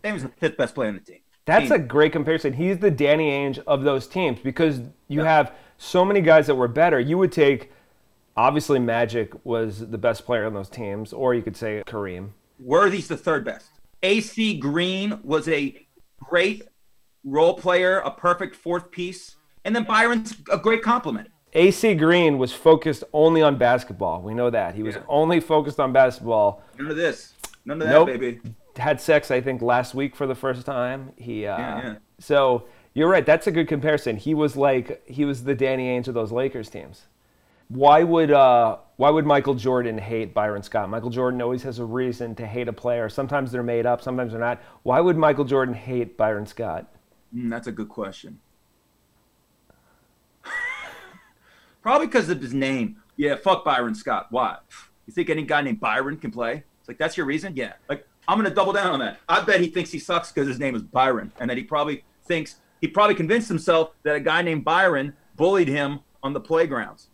Danny's 0.02 0.22
the 0.22 0.28
fifth 0.28 0.56
best 0.56 0.74
player 0.74 0.88
on 0.88 0.94
the 0.94 1.00
team. 1.00 1.20
That's 1.44 1.70
a 1.70 1.78
great 1.78 2.12
comparison. 2.12 2.52
He's 2.52 2.78
the 2.78 2.90
Danny 2.90 3.30
Ainge 3.30 3.58
of 3.66 3.82
those 3.82 4.06
teams 4.06 4.38
because 4.40 4.80
you 5.08 5.20
have 5.24 5.52
so 5.78 6.04
many 6.04 6.20
guys 6.20 6.46
that 6.46 6.54
were 6.54 6.68
better. 6.68 7.00
You 7.00 7.16
would 7.18 7.32
take, 7.32 7.72
obviously, 8.36 8.78
Magic 8.78 9.32
was 9.46 9.88
the 9.88 9.96
best 9.96 10.26
player 10.26 10.44
on 10.44 10.52
those 10.52 10.68
teams, 10.68 11.12
or 11.14 11.34
you 11.34 11.40
could 11.42 11.56
say 11.56 11.82
Kareem. 11.86 12.30
Worthy's 12.60 13.08
the 13.08 13.16
third 13.16 13.44
best. 13.46 13.70
AC 14.02 14.58
Green 14.58 15.20
was 15.22 15.48
a 15.48 15.86
great 16.22 16.64
role 17.24 17.54
player, 17.54 18.00
a 18.00 18.10
perfect 18.10 18.54
fourth 18.54 18.90
piece, 18.90 19.36
and 19.64 19.74
then 19.74 19.84
Byron's 19.84 20.36
a 20.52 20.58
great 20.58 20.82
compliment. 20.82 21.30
AC 21.54 21.94
Green 21.94 22.36
was 22.36 22.52
focused 22.52 23.04
only 23.14 23.40
on 23.40 23.56
basketball. 23.56 24.20
We 24.20 24.34
know 24.34 24.50
that. 24.50 24.74
He 24.74 24.82
was 24.82 24.96
Yeah. 24.96 25.02
only 25.08 25.40
focused 25.40 25.80
on 25.80 25.92
basketball. 25.94 26.62
None 26.78 26.90
of 26.90 26.96
this, 26.96 27.32
none 27.64 27.80
of 27.80 27.88
that, 27.88 27.94
Nope. 27.94 28.06
baby. 28.08 28.40
Had 28.78 29.00
sex, 29.00 29.30
I 29.30 29.40
think, 29.40 29.60
last 29.60 29.94
week 29.94 30.14
for 30.14 30.26
the 30.26 30.34
first 30.34 30.64
time. 30.64 31.12
He, 31.16 31.46
uh, 31.46 31.58
Yeah, 31.58 31.82
yeah. 31.82 31.94
So 32.20 32.64
you're 32.94 33.08
right. 33.08 33.24
That's 33.24 33.46
a 33.46 33.52
good 33.52 33.68
comparison. 33.68 34.16
He 34.16 34.34
was 34.34 34.56
like 34.56 35.06
he 35.08 35.24
was 35.24 35.44
the 35.44 35.54
Danny 35.54 35.88
Ainge 35.88 36.08
of 36.08 36.14
those 36.14 36.32
Lakers 36.32 36.68
teams. 36.68 37.06
Why 37.68 38.02
would 38.02 38.30
uh, 38.30 38.78
why 38.96 39.10
would 39.10 39.26
Michael 39.26 39.54
Jordan 39.54 39.98
hate 39.98 40.32
Byron 40.34 40.62
Scott? 40.62 40.88
Michael 40.88 41.10
Jordan 41.10 41.42
always 41.42 41.62
has 41.62 41.78
a 41.78 41.84
reason 41.84 42.34
to 42.36 42.46
hate 42.46 42.66
a 42.66 42.72
player. 42.72 43.08
Sometimes 43.08 43.52
they're 43.52 43.62
made 43.62 43.86
up, 43.86 44.00
sometimes 44.00 44.32
they're 44.32 44.40
not. 44.40 44.60
Why 44.82 45.00
would 45.00 45.16
Michael 45.16 45.44
Jordan 45.44 45.74
hate 45.74 46.16
Byron 46.16 46.46
Scott? 46.46 46.92
Mm, 47.34 47.50
that's 47.50 47.66
a 47.66 47.72
good 47.72 47.88
question. 47.88 48.40
Probably 51.82 52.06
because 52.06 52.30
of 52.30 52.40
his 52.40 52.54
name. 52.54 52.96
Yeah, 53.16 53.36
fuck 53.36 53.64
Byron 53.64 53.94
Scott. 53.94 54.28
Why? 54.30 54.56
You 55.06 55.12
think 55.12 55.28
any 55.28 55.42
guy 55.42 55.60
named 55.60 55.80
Byron 55.80 56.16
can 56.16 56.30
play? 56.30 56.64
It's 56.88 56.94
like 56.94 56.98
that's 56.98 57.18
your 57.18 57.26
reason? 57.26 57.54
Yeah. 57.54 57.74
Like 57.88 58.06
I'm 58.26 58.38
gonna 58.38 58.48
double 58.54 58.72
down 58.72 58.92
on 58.94 58.98
that. 59.00 59.18
I 59.28 59.42
bet 59.44 59.60
he 59.60 59.68
thinks 59.68 59.90
he 59.90 59.98
sucks 59.98 60.32
because 60.32 60.48
his 60.48 60.58
name 60.58 60.74
is 60.74 60.82
Byron, 60.82 61.32
and 61.38 61.50
that 61.50 61.58
he 61.58 61.62
probably 61.64 62.02
thinks 62.24 62.56
he 62.80 62.88
probably 62.88 63.14
convinced 63.14 63.48
himself 63.48 63.90
that 64.04 64.16
a 64.16 64.20
guy 64.20 64.40
named 64.40 64.64
Byron 64.64 65.12
bullied 65.36 65.68
him 65.68 66.00
on 66.22 66.32
the 66.32 66.40
playgrounds. 66.40 67.08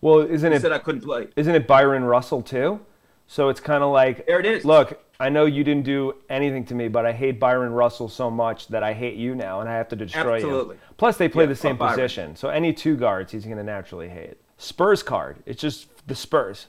Well, 0.00 0.20
isn't 0.20 0.52
He 0.52 0.56
it 0.58 0.60
said 0.62 0.70
I 0.70 0.78
couldn't 0.78 1.00
play. 1.00 1.28
isn't 1.34 1.52
it 1.54 1.66
Byron 1.66 2.04
Russell 2.04 2.42
too? 2.42 2.78
So 3.26 3.48
it's 3.48 3.58
kind 3.60 3.82
of 3.82 3.90
like 3.92 4.24
There 4.26 4.38
it 4.38 4.46
is. 4.46 4.64
Look, 4.64 5.02
I 5.18 5.28
know 5.30 5.46
you 5.46 5.64
didn't 5.64 5.84
do 5.84 6.14
anything 6.30 6.64
to 6.66 6.74
me, 6.76 6.86
but 6.86 7.04
I 7.04 7.10
hate 7.12 7.40
Byron 7.40 7.72
Russell 7.72 8.08
so 8.08 8.30
much 8.30 8.68
that 8.68 8.84
I 8.84 8.92
hate 8.92 9.16
you 9.16 9.34
now, 9.34 9.60
and 9.60 9.68
I 9.68 9.74
have 9.74 9.88
to 9.88 9.96
destroy 9.96 10.36
Absolutely. 10.36 10.76
you. 10.76 10.80
Plus, 10.96 11.16
they 11.16 11.28
play 11.28 11.42
Yeah, 11.42 11.48
the 11.48 11.56
same 11.56 11.76
position, 11.76 12.36
so 12.36 12.50
any 12.50 12.72
two 12.72 12.96
guards 12.96 13.32
he's 13.32 13.44
going 13.44 13.56
to 13.56 13.64
naturally 13.64 14.08
hate. 14.08 14.36
Spurs 14.58 15.02
card. 15.02 15.38
It's 15.44 15.60
just 15.60 15.88
the 16.06 16.14
Spurs, 16.14 16.68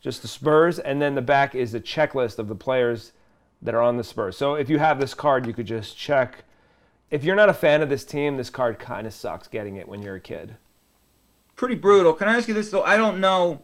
just 0.00 0.22
the 0.22 0.28
Spurs, 0.28 0.78
and 0.78 1.00
then 1.00 1.14
the 1.14 1.22
back 1.22 1.54
is 1.54 1.74
a 1.74 1.80
checklist 1.80 2.38
of 2.38 2.48
the 2.48 2.54
players 2.54 3.12
that 3.62 3.74
are 3.74 3.82
on 3.82 3.96
the 3.96 4.04
Spurs. 4.04 4.36
So 4.36 4.54
if 4.54 4.70
you 4.70 4.78
have 4.78 4.98
this 4.98 5.14
card, 5.14 5.46
you 5.46 5.52
could 5.52 5.66
just 5.66 5.96
check. 5.96 6.44
If 7.10 7.24
you're 7.24 7.36
not 7.36 7.48
a 7.48 7.54
fan 7.54 7.82
of 7.82 7.88
this 7.88 8.04
team, 8.04 8.36
this 8.36 8.50
card 8.50 8.78
kind 8.78 9.06
of 9.06 9.12
sucks 9.12 9.48
getting 9.48 9.76
it 9.76 9.88
when 9.88 10.00
you're 10.02 10.14
a 10.16 10.20
kid. 10.20 10.56
pretty 11.56 11.74
brutal. 11.74 12.14
Can 12.14 12.28
I 12.28 12.36
ask 12.36 12.48
you 12.48 12.54
this 12.54 12.70
though? 12.70 12.82
I 12.82 12.96
don't 12.96 13.20
know 13.20 13.62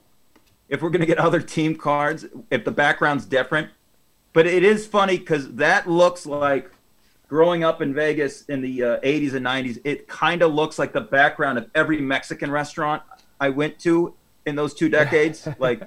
if 0.69 0.83
we're 0.83 0.91
gonna 0.91 1.07
get 1.07 1.19
other 1.19 1.41
team 1.41 1.77
cards 1.77 2.27
if 2.51 2.65
the 2.65 2.71
background's 2.73 3.25
different, 3.25 3.71
but 4.35 4.47
it 4.47 4.63
is 4.63 4.87
funny 4.87 5.17
because 5.17 5.55
that 5.55 5.89
looks 5.89 6.27
like 6.27 6.71
growing 7.29 7.65
up 7.65 7.81
in 7.81 7.95
Vegas 7.95 8.43
in 8.47 8.61
the 8.61 8.83
uh, 8.83 9.01
80s 9.01 9.35
and 9.35 9.47
90s. 9.47 9.79
It 9.85 10.09
kind 10.09 10.43
of 10.43 10.53
looks 10.53 10.79
like 10.79 10.93
the 10.93 11.01
background 11.01 11.57
of 11.57 11.71
every 11.75 12.01
Mexican 12.01 12.51
restaurant 12.51 13.03
I 13.41 13.49
went 13.49 13.79
to 13.81 14.15
in 14.47 14.57
those 14.57 14.73
two 14.73 14.89
decades, 14.89 15.47
like 15.59 15.83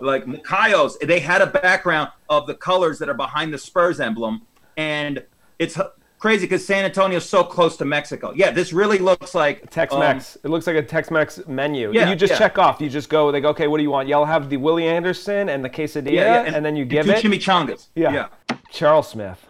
like 0.00 0.24
Macayo's. 0.24 0.98
They 0.98 1.20
had 1.20 1.42
a 1.42 1.46
background 1.46 2.10
of 2.28 2.46
the 2.46 2.54
colors 2.54 2.98
that 2.98 3.08
are 3.08 3.14
behind 3.14 3.52
the 3.52 3.58
Spurs 3.58 4.00
emblem, 4.00 4.42
and 4.76 5.22
it's 5.58 5.78
crazy 6.18 6.46
because 6.46 6.66
San 6.66 6.84
Antonio's 6.84 7.28
so 7.28 7.44
close 7.44 7.76
to 7.76 7.84
Mexico. 7.84 8.32
Yeah, 8.34 8.50
this 8.50 8.72
really 8.72 8.98
looks 8.98 9.34
like 9.34 9.70
Tex-Mex. 9.70 10.36
um, 10.36 10.40
it 10.44 10.48
looks 10.48 10.66
like 10.66 10.76
a 10.76 10.82
Tex-Mex 10.82 11.46
menu. 11.46 11.92
Yeah, 11.92 12.10
you 12.10 12.16
just 12.16 12.32
yeah. 12.32 12.38
check 12.38 12.58
off. 12.58 12.80
You 12.80 12.88
just 12.88 13.08
go. 13.08 13.30
They 13.30 13.40
go, 13.40 13.50
okay, 13.50 13.68
what 13.68 13.76
do 13.78 13.82
you 13.82 13.90
want? 13.90 14.08
Y'all 14.08 14.24
have 14.24 14.50
the 14.50 14.56
Willie 14.56 14.88
Anderson 14.88 15.48
and 15.48 15.64
the 15.64 15.70
quesadilla, 15.70 16.52
and, 16.52 16.64
then 16.64 16.76
you 16.76 16.84
give 16.84 17.06
two 17.06 17.12
it. 17.12 17.22
chimichangas. 17.22 17.88
Yeah. 17.94 18.12
yeah. 18.12 18.56
Charles 18.70 19.08
Smith. 19.08 19.44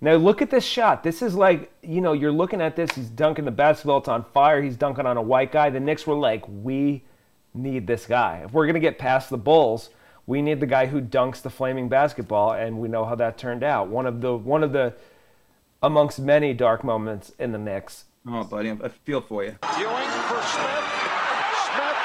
Now 0.00 0.14
look 0.14 0.42
at 0.42 0.50
this 0.50 0.64
shot. 0.64 1.02
This 1.02 1.22
is 1.22 1.34
like, 1.34 1.72
you 1.82 2.00
know, 2.00 2.12
you're 2.12 2.32
looking 2.32 2.60
at 2.60 2.76
this. 2.76 2.92
He's 2.92 3.08
dunking 3.08 3.44
the 3.44 3.50
basketball. 3.50 3.98
It's 3.98 4.08
on 4.08 4.24
fire. 4.32 4.62
He's 4.62 4.76
dunking 4.76 5.06
on 5.06 5.16
a 5.16 5.22
white 5.22 5.50
guy. 5.50 5.70
The 5.70 5.80
Knicks 5.80 6.06
were 6.06 6.14
like, 6.14 6.44
we 6.46 7.02
need 7.54 7.86
this 7.86 8.06
guy. 8.06 8.42
If 8.44 8.52
we're 8.52 8.66
gonna 8.66 8.80
get 8.80 8.98
past 8.98 9.30
the 9.30 9.38
Bulls, 9.38 9.90
we 10.26 10.42
need 10.42 10.60
the 10.60 10.66
guy 10.66 10.86
who 10.86 11.00
dunks 11.00 11.40
the 11.42 11.50
flaming 11.50 11.88
basketball, 11.88 12.52
and 12.52 12.78
we 12.78 12.88
know 12.88 13.04
how 13.04 13.14
that 13.16 13.38
turned 13.38 13.62
out. 13.62 13.88
One 13.88 14.06
of 14.06 14.20
the 14.20 14.36
one 14.36 14.62
of 14.62 14.72
the 14.72 14.94
amongst 15.82 16.18
many 16.20 16.52
dark 16.54 16.82
moments 16.84 17.32
in 17.38 17.52
the 17.52 17.58
Knicks. 17.58 18.04
Oh, 18.28 18.44
buddy, 18.44 18.70
I 18.70 18.88
feel 18.88 19.20
for 19.22 19.42
you. 19.44 19.50
Ewing 19.78 20.10
for 20.28 20.42
Smith. 20.42 20.84
Smith. 21.64 21.98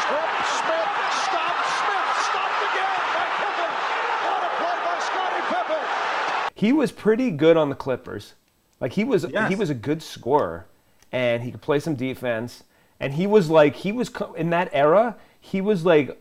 Strip. 0.00 0.30
Smith. 0.58 0.90
Stop. 1.22 1.56
Smith. 1.78 2.10
Stopped 2.26 2.62
again 2.72 2.98
by 3.14 3.26
Pippen. 3.38 3.72
What 4.26 4.42
a 4.42 4.50
play 4.58 4.76
by 4.84 4.98
Scottie 5.00 5.44
Pippen. 5.54 6.52
he 6.56 6.72
was 6.72 6.90
pretty 6.92 7.30
good 7.30 7.56
on 7.56 7.68
the 7.68 7.76
Clippers. 7.76 8.34
Like 8.80 8.92
he 8.94 9.04
was 9.04 9.24
Yes. 9.30 9.48
he 9.48 9.54
was 9.54 9.70
a 9.70 9.74
good 9.74 10.02
scorer 10.02 10.66
and 11.12 11.42
he 11.42 11.50
could 11.52 11.60
play 11.62 11.78
some 11.78 11.94
defense 11.94 12.64
and 13.00 13.14
he 13.14 13.26
was 13.26 13.50
like 13.50 13.76
he 13.76 13.90
was 13.90 14.10
in 14.36 14.50
that 14.50 14.68
era 14.72 15.16
he 15.40 15.60
was 15.60 15.84
like 15.84 16.20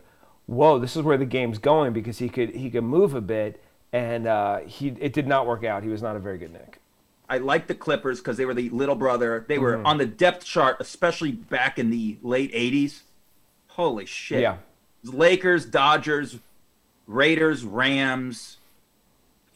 whoa, 0.50 0.80
this 0.80 0.96
is 0.96 1.04
where 1.04 1.18
the 1.18 1.26
game's 1.26 1.60
going 1.60 1.94
because 1.94 2.18
he 2.18 2.28
could 2.28 2.56
he 2.56 2.70
could 2.70 2.84
move 2.84 3.14
a 3.14 3.22
bit, 3.22 3.64
and 3.94 4.28
uh, 4.28 4.60
he 4.60 4.90
it 5.00 5.14
did 5.14 5.28
not 5.28 5.46
work 5.46 5.64
out. 5.64 5.84
He 5.84 5.90
was 5.90 6.02
not 6.02 6.16
a 6.16 6.20
very 6.20 6.38
good 6.38 6.52
Nick. 6.52 6.80
I 7.30 7.38
like 7.38 7.68
the 7.68 7.76
Clippers 7.76 8.20
because 8.20 8.38
they 8.38 8.46
were 8.46 8.56
the 8.56 8.70
little 8.70 8.96
brother. 8.96 9.46
They 9.48 9.60
were 9.60 9.78
on 9.86 10.00
the 10.00 10.06
depth 10.08 10.44
chart, 10.44 10.78
especially 10.80 11.32
back 11.32 11.78
in 11.78 11.92
the 11.92 12.18
late 12.24 12.52
'80s. 12.54 13.02
Holy 13.68 14.06
shit! 14.06 14.42
Yeah. 14.42 14.58
Lakers, 15.04 15.66
Dodgers, 15.66 16.40
Raiders, 17.06 17.64
Rams, 17.64 18.58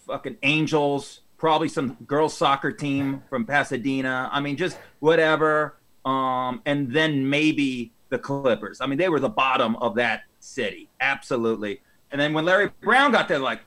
fucking 0.05 0.37
Angels, 0.43 1.21
probably 1.37 1.67
some 1.67 1.97
girls 2.07 2.37
soccer 2.37 2.71
team 2.71 3.23
from 3.29 3.45
Pasadena. 3.45 4.29
I 4.31 4.39
mean, 4.39 4.55
just 4.55 4.77
whatever. 4.99 5.75
Um, 6.05 6.61
and 6.65 6.91
then 6.91 7.29
maybe 7.29 7.91
the 8.09 8.19
Clippers. 8.19 8.81
I 8.81 8.85
mean, 8.85 8.97
they 8.97 9.09
were 9.09 9.19
the 9.19 9.29
bottom 9.29 9.75
of 9.77 9.95
that 9.95 10.23
city, 10.39 10.89
absolutely. 10.99 11.81
And 12.11 12.19
then 12.19 12.33
when 12.33 12.45
Larry 12.45 12.69
Brown 12.81 13.11
got 13.11 13.27
there, 13.27 13.39
like, 13.39 13.61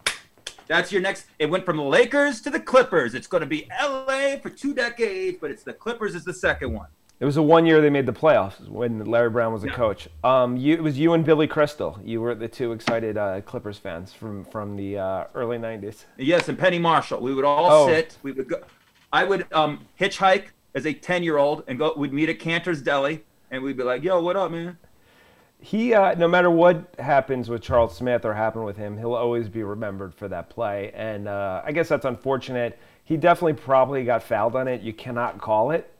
that's 0.69 0.91
your 0.93 1.01
next. 1.01 1.27
It 1.39 1.49
went 1.49 1.65
from 1.65 1.77
the 1.77 1.83
Lakers 1.83 2.41
to 2.43 2.51
the 2.51 2.61
Clippers. 2.61 3.15
It's 3.15 3.27
going 3.27 3.41
to 3.41 3.47
be 3.47 3.69
LA 3.81 4.37
for 4.43 4.51
two 4.51 4.75
decades, 4.75 5.39
but 5.41 5.51
it's 5.51 5.63
the 5.63 5.73
Clippers 5.73 6.15
is 6.15 6.25
the 6.25 6.35
second 6.35 6.73
one. 6.73 6.89
It 7.19 7.25
was 7.25 7.37
the 7.37 7.43
one 7.43 7.65
year 7.65 7.81
they 7.81 7.89
made 7.89 8.05
the 8.05 8.13
playoffs 8.13 8.69
when 8.69 9.05
Larry 9.07 9.31
Brown 9.31 9.53
was 9.53 9.65
a 9.65 9.69
coach. 9.69 10.07
Um, 10.23 10.57
you, 10.59 10.75
it 10.75 10.83
was 10.83 10.99
you 10.99 11.15
and 11.15 11.25
Billy 11.25 11.47
Crystal. 11.47 11.99
You 12.05 12.21
were 12.21 12.35
the 12.35 12.49
two 12.49 12.73
excited 12.73 13.17
uh, 13.17 13.41
Clippers 13.41 13.79
fans 13.79 14.13
from 14.13 14.45
from 14.45 14.77
the 14.77 14.99
uh, 14.99 15.25
early 15.35 15.57
'90s. 15.57 16.05
Yes, 16.19 16.49
and 16.51 16.59
Penny 16.59 16.79
Marshall. 16.79 17.21
We 17.21 17.33
would 17.33 17.45
all 17.47 17.71
Oh. 17.71 17.89
sit. 17.89 18.19
We 18.23 18.33
would 18.33 18.49
go. 18.49 18.57
I 19.13 19.25
would 19.25 19.51
um, 19.53 19.87
hitchhike 19.99 20.49
as 20.77 20.87
a 20.87 20.93
ten-year-old 20.93 21.65
and 21.67 21.79
go. 21.79 21.95
We'd 21.97 22.13
meet 22.13 22.29
at 22.29 22.39
Cantor's 22.39 22.81
Deli, 22.81 23.25
and 23.51 23.65
we'd 23.65 23.77
be 23.77 23.83
like, 23.83 24.05
"Yo, 24.05 24.21
what 24.21 24.37
up, 24.37 24.53
man?" 24.53 24.79
He, 25.59 25.95
uh, 25.95 26.15
no 26.15 26.29
matter 26.29 26.51
what 26.51 26.95
happens 26.99 27.49
with 27.49 27.63
Charles 27.63 27.97
Smith 27.97 28.25
or 28.25 28.35
happened 28.35 28.67
with 28.67 28.77
him, 28.77 28.99
he'll 28.99 29.15
always 29.15 29.49
be 29.49 29.63
remembered 29.63 30.15
for 30.15 30.29
that 30.29 30.51
play. 30.51 30.93
And 30.95 31.27
uh, 31.27 31.63
I 31.65 31.73
guess 31.73 31.89
that's 31.89 32.05
unfortunate. 32.05 32.79
He 33.05 33.17
definitely 33.17 33.55
probably 33.55 34.05
got 34.05 34.23
fouled 34.23 34.55
on 34.55 34.69
it. 34.69 34.83
You 34.83 34.93
cannot 34.93 35.41
call 35.41 35.71
it. 35.71 35.91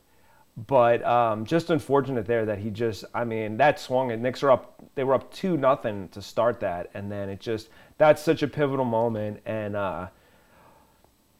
But 0.67 1.05
um, 1.05 1.45
just 1.45 1.71
unfortunate 1.71 2.27
there 2.27 2.45
that 2.47 2.59
he 2.59 2.71
just, 2.71 3.05
I 3.15 3.25
mean, 3.25 3.57
that 3.57 3.81
swung 3.81 4.13
and 4.13 4.23
Knicks 4.23 4.43
are 4.43 4.51
up, 4.51 4.83
they 4.95 5.05
were 5.05 5.15
up 5.15 5.33
2 5.33 5.57
nothing 5.57 6.09
to 6.11 6.23
start 6.23 6.61
that. 6.61 6.91
And 6.95 7.11
then 7.11 7.29
it 7.29 7.41
just, 7.41 7.69
that's 7.99 8.23
such 8.23 8.43
a 8.43 8.49
pivotal 8.49 8.85
moment. 8.85 9.41
And, 9.47 9.75
uh, 9.75 10.09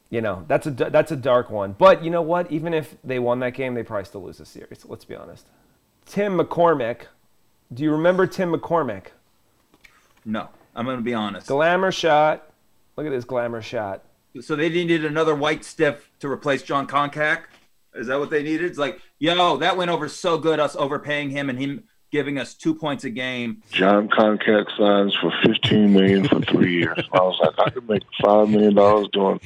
you 0.09 0.21
know, 0.21 0.45
that's 0.47 0.67
a, 0.67 0.71
that's 0.71 1.11
a 1.11 1.15
dark 1.15 1.49
one. 1.49 1.73
But 1.73 2.03
you 2.03 2.09
know 2.09 2.21
what? 2.21 2.51
Even 2.51 2.73
if 2.73 2.95
they 3.03 3.19
won 3.19 3.39
that 3.39 3.53
game, 3.53 3.73
they 3.73 3.83
probably 3.83 4.05
still 4.05 4.23
lose 4.23 4.37
the 4.37 4.45
series. 4.45 4.85
Let's 4.85 5.05
be 5.05 5.15
honest. 5.15 5.47
Tim 6.05 6.37
McCormick. 6.37 7.07
Do 7.73 7.83
you 7.83 7.91
remember 7.91 8.25
Tim 8.27 8.53
McCormick? 8.53 9.07
No, 10.23 10.49
I'm 10.75 10.85
going 10.85 10.97
to 10.97 11.03
be 11.03 11.13
honest. 11.13 11.47
Glamour 11.47 11.91
shot. 11.91 12.49
Look 12.95 13.05
at 13.05 13.11
this 13.11 13.25
glamour 13.25 13.61
shot. 13.61 14.03
So 14.41 14.55
they 14.55 14.69
needed 14.69 15.03
another 15.03 15.35
white 15.35 15.65
stiff 15.65 16.09
to 16.19 16.29
replace 16.29 16.63
Jon 16.63 16.87
Koncak. 16.87 17.43
Is 17.95 18.07
that 18.07 18.19
what 18.19 18.29
they 18.29 18.43
needed? 18.43 18.65
It's 18.65 18.77
like, 18.77 19.01
yo, 19.19 19.57
that 19.57 19.75
went 19.75 19.89
over 19.89 20.07
so 20.07 20.37
good. 20.37 20.59
Us 20.59 20.75
overpaying 20.75 21.31
him 21.31 21.49
and 21.49 21.59
him 21.59 21.83
giving 22.11 22.37
us 22.37 22.53
two 22.53 22.73
points 22.73 23.03
a 23.03 23.09
game. 23.09 23.63
Jon 23.71 24.07
Koncak 24.07 24.65
signs 24.77 25.15
for 25.15 25.33
fifteen 25.43 25.93
million 25.93 26.27
for 26.27 26.39
three 26.41 26.73
years. 26.79 27.03
I 27.11 27.19
was 27.21 27.39
like, 27.41 27.59
I 27.59 27.69
could 27.69 27.89
make 27.89 28.03
five 28.21 28.49
million 28.49 28.75
dollars 28.75 29.07
doing 29.11 29.39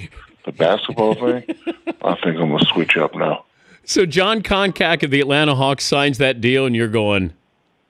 the 0.46 0.52
basketball 0.52 1.14
thing. 1.16 1.44
I 2.04 2.16
think 2.16 2.38
I'm 2.40 2.52
gonna 2.52 2.66
switch 2.66 2.98
up 2.98 3.16
now. 3.16 3.46
So 3.84 4.06
Jon 4.06 4.42
Koncak 4.42 5.04
of 5.04 5.12
the 5.12 5.20
Atlanta 5.22 5.56
Hawks 5.56 5.84
signs 5.86 6.18
that 6.20 6.40
deal, 6.42 6.66
and 6.66 6.76
you're 6.76 6.88
going, 6.88 7.34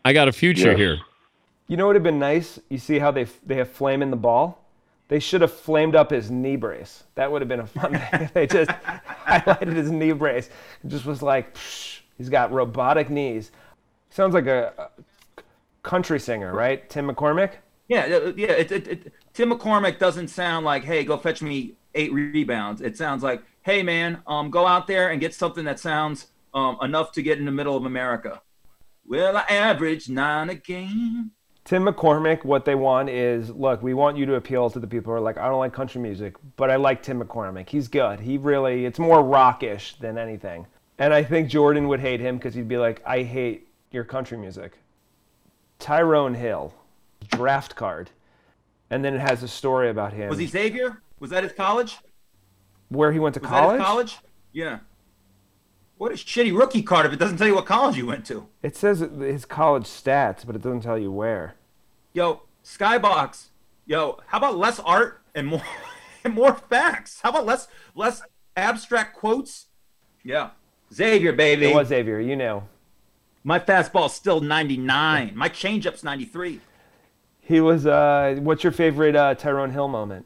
I 0.05 0.13
got 0.13 0.27
a 0.27 0.31
future 0.31 0.70
Yes. 0.72 0.77
here. 0.77 1.00
You 1.67 1.77
know 1.77 1.86
what 1.86 1.89
would 1.89 1.96
have 1.98 2.03
been 2.03 2.20
nice? 2.20 2.60
You 2.70 2.77
see 2.77 3.00
how 3.00 3.12
they 3.12 3.25
they 3.46 3.55
have 3.55 3.70
flame 3.70 4.01
in 4.01 4.10
the 4.12 4.17
ball? 4.17 4.58
They 5.08 5.20
should 5.20 5.41
have 5.41 5.51
flamed 5.53 5.96
up 5.96 6.12
his 6.12 6.31
knee 6.31 6.55
brace. 6.55 7.03
That 7.15 7.31
would 7.31 7.41
have 7.41 7.50
been 7.50 7.60
a 7.60 7.67
fun 7.67 7.91
thing. 8.12 8.29
they 8.34 8.48
just 8.48 8.70
highlighted 8.70 9.75
his 9.75 9.91
knee 9.91 10.13
brace. 10.13 10.50
It 10.84 10.88
just 10.88 11.05
was 11.05 11.22
like, 11.22 11.53
psh, 11.55 12.00
he's 12.17 12.29
got 12.29 12.51
robotic 12.53 13.10
knees. 13.10 13.51
Sounds 14.10 14.34
like 14.34 14.48
a, 14.48 14.74
a 14.77 15.43
country 15.84 16.20
singer, 16.20 16.53
right? 16.53 16.89
Tim 16.89 17.10
McCormick? 17.10 17.53
Yeah, 17.88 18.03
uh, 18.05 18.34
yeah. 18.38 18.51
It, 18.51 18.72
it, 18.72 18.88
it, 18.88 19.13
Tim 19.34 19.51
McCormick 19.51 20.00
doesn't 20.00 20.29
sound 20.29 20.65
like, 20.65 20.84
"Hey, 20.86 21.03
go 21.03 21.17
fetch 21.17 21.41
me 21.41 21.74
eight 21.95 22.13
rebounds." 22.13 22.81
It 22.81 22.98
sounds 22.98 23.24
like, 23.24 23.43
"Hey, 23.63 23.83
man, 23.83 24.21
um, 24.27 24.50
go 24.50 24.67
out 24.67 24.88
there 24.88 25.10
and 25.10 25.19
get 25.19 25.33
something 25.33 25.65
that 25.65 25.79
sounds 25.79 26.27
um 26.53 26.77
enough 26.81 27.12
to 27.13 27.21
get 27.21 27.39
in 27.39 27.45
the 27.45 27.51
middle 27.51 27.77
of 27.77 27.86
America." 27.86 28.41
Well, 29.05 29.38
I 29.38 29.41
average 29.50 30.10
nine 30.10 30.50
a 30.50 30.55
game. 30.55 31.31
Tim 31.63 31.86
McCormick, 31.86 32.43
what 32.43 32.65
they 32.65 32.75
want 32.75 33.10
is 33.10 33.50
look, 33.51 33.83
we 33.83 33.93
want 33.93 34.17
you 34.17 34.25
to 34.25 34.36
appeal 34.36 34.69
to 34.69 34.79
the 34.79 34.88
people 34.88 35.12
who 35.12 35.17
are 35.17 35.21
like, 35.21 35.38
I 35.38 35.48
don't 35.48 35.60
like 35.60 35.74
country 35.74 36.01
music, 36.01 36.36
but 36.55 36.71
I 36.71 36.75
like 36.75 37.03
Tim 37.03 37.21
McCormick. 37.21 37.69
He's 37.69 37.88
good. 37.88 38.19
He 38.19 38.38
really, 38.38 38.86
it's 38.86 39.00
more 39.00 39.24
rockish 39.24 39.95
than 40.00 40.17
anything. 40.17 40.65
And 40.98 41.13
I 41.13 41.24
think 41.24 41.50
Jordan 41.50 41.88
would 41.88 42.00
hate 42.00 42.19
him 42.19 42.38
because 42.38 42.53
he'd 42.53 42.67
be 42.67 42.77
like, 42.77 43.01
I 43.05 43.24
hate 43.24 43.67
your 43.91 44.03
country 44.03 44.38
music. 44.38 44.79
Tyrone 45.79 46.33
Hill, 46.33 46.74
draft 47.27 47.75
card. 47.75 48.10
And 48.89 49.05
then 49.05 49.13
it 49.13 49.21
has 49.21 49.41
a 49.41 49.48
story 49.48 49.89
about 49.89 50.13
him. 50.13 50.29
Was 50.29 50.39
he 50.39 50.48
Xavier? 50.48 51.01
Was 51.21 51.29
that 51.29 51.43
his 51.43 51.53
college? 51.53 51.99
where 52.89 53.13
he 53.13 53.19
went 53.19 53.35
to 53.35 53.39
Was 53.39 53.49
college? 53.49 53.81
college? 53.81 54.17
Yeah. 54.51 54.79
What 55.97 56.11
a 56.11 56.15
shitty 56.15 56.57
rookie 56.57 56.81
card 56.81 57.05
if 57.05 57.13
it 57.13 57.19
doesn't 57.19 57.37
tell 57.37 57.47
you 57.47 57.55
what 57.55 57.65
college 57.65 57.95
you 57.95 58.05
went 58.07 58.25
to. 58.25 58.47
It 58.61 58.75
says 58.75 58.99
his 58.99 59.45
college 59.45 59.85
stats, 59.85 60.45
but 60.45 60.55
it 60.55 60.61
doesn't 60.61 60.81
tell 60.81 60.97
you 60.97 61.11
where. 61.11 61.55
Yo, 62.11 62.41
Skybox. 62.65 63.49
Yo, 63.85 64.19
how 64.27 64.39
about 64.39 64.57
less 64.57 64.79
art 64.79 65.21
and 65.33 65.47
more 65.47 65.63
and 66.23 66.33
more 66.33 66.53
facts? 66.55 67.21
How 67.21 67.29
about 67.29 67.45
less 67.45 67.67
less 67.95 68.23
abstract 68.57 69.15
quotes? 69.15 69.67
Yeah. 70.23 70.49
Xavier, 70.93 71.33
baby. 71.33 71.67
It 71.67 71.75
was 71.75 71.87
Xavier, 71.87 72.19
you 72.19 72.35
know. 72.35 72.67
My 73.43 73.59
fastball's 73.59 74.13
still 74.13 74.41
99. 74.41 75.31
My 75.35 75.49
changeup's 75.49 76.03
93. 76.03 76.59
He 77.39 77.61
was, 77.61 77.85
uh, 77.85 78.37
what's 78.39 78.63
your 78.63 78.73
favorite 78.73 79.15
uh, 79.15 79.33
Tyrone 79.35 79.71
Hill 79.71 79.87
moment? 79.87 80.25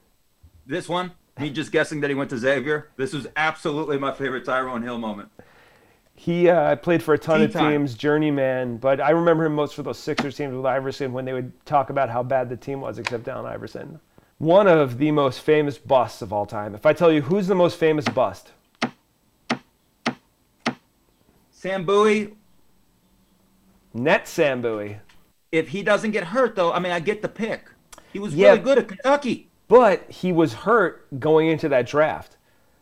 This 0.65 0.89
one, 0.89 1.11
me 1.39 1.49
just 1.49 1.71
guessing 1.71 2.01
that 2.01 2.09
he 2.09 2.15
went 2.15 2.29
to 2.31 2.37
Xavier. 2.37 2.89
This 2.97 3.13
was 3.13 3.27
absolutely 3.35 3.97
my 3.97 4.11
favorite 4.11 4.45
Tyrone 4.45 4.81
Hill 4.81 4.97
moment. 4.97 5.29
He 6.15 6.47
uh, 6.49 6.77
played 6.77 7.03
for 7.03 7.13
a 7.13 7.17
ton 7.17 7.39
Tea 7.39 7.45
of 7.45 7.53
time. 7.53 7.71
teams, 7.71 7.93
journeyman, 7.93 8.77
but 8.77 9.01
I 9.01 9.09
remember 9.11 9.45
him 9.45 9.53
most 9.53 9.75
for 9.75 9.83
those 9.83 9.99
Sixers 9.99 10.35
teams 10.37 10.55
with 10.55 10.65
Iverson 10.65 11.11
when 11.13 11.25
they 11.25 11.33
would 11.33 11.51
talk 11.65 11.89
about 11.89 12.09
how 12.09 12.23
bad 12.23 12.49
the 12.49 12.55
team 12.55 12.79
was, 12.81 12.97
except 12.99 13.27
Allen 13.27 13.45
Iverson. 13.45 13.99
One 14.37 14.67
of 14.67 14.97
the 14.97 15.11
most 15.11 15.41
famous 15.41 15.77
busts 15.77 16.21
of 16.21 16.31
all 16.33 16.45
time. 16.45 16.73
If 16.73 16.85
I 16.85 16.93
tell 16.93 17.11
you 17.11 17.21
who's 17.21 17.47
the 17.47 17.55
most 17.55 17.77
famous 17.77 18.05
bust, 18.05 18.51
Sam 21.51 21.85
Bowie, 21.85 22.33
Net 23.93 24.27
Sam 24.27 24.61
Bowie. 24.61 24.97
if 25.51 25.69
he 25.69 25.83
doesn't 25.83 26.11
get 26.11 26.25
hurt, 26.25 26.55
though, 26.55 26.71
I 26.73 26.79
mean, 26.79 26.91
I 26.91 26.99
get 26.99 27.21
the 27.21 27.29
pick. 27.29 27.69
He 28.11 28.19
was 28.19 28.35
Yeah. 28.35 28.49
really 28.49 28.59
good 28.59 28.77
at 28.79 28.87
Kentucky. 28.89 29.49
But 29.67 30.09
he 30.11 30.31
was 30.31 30.53
hurt 30.53 31.19
going 31.19 31.47
into 31.47 31.69
that 31.69 31.87
draft. 31.87 32.37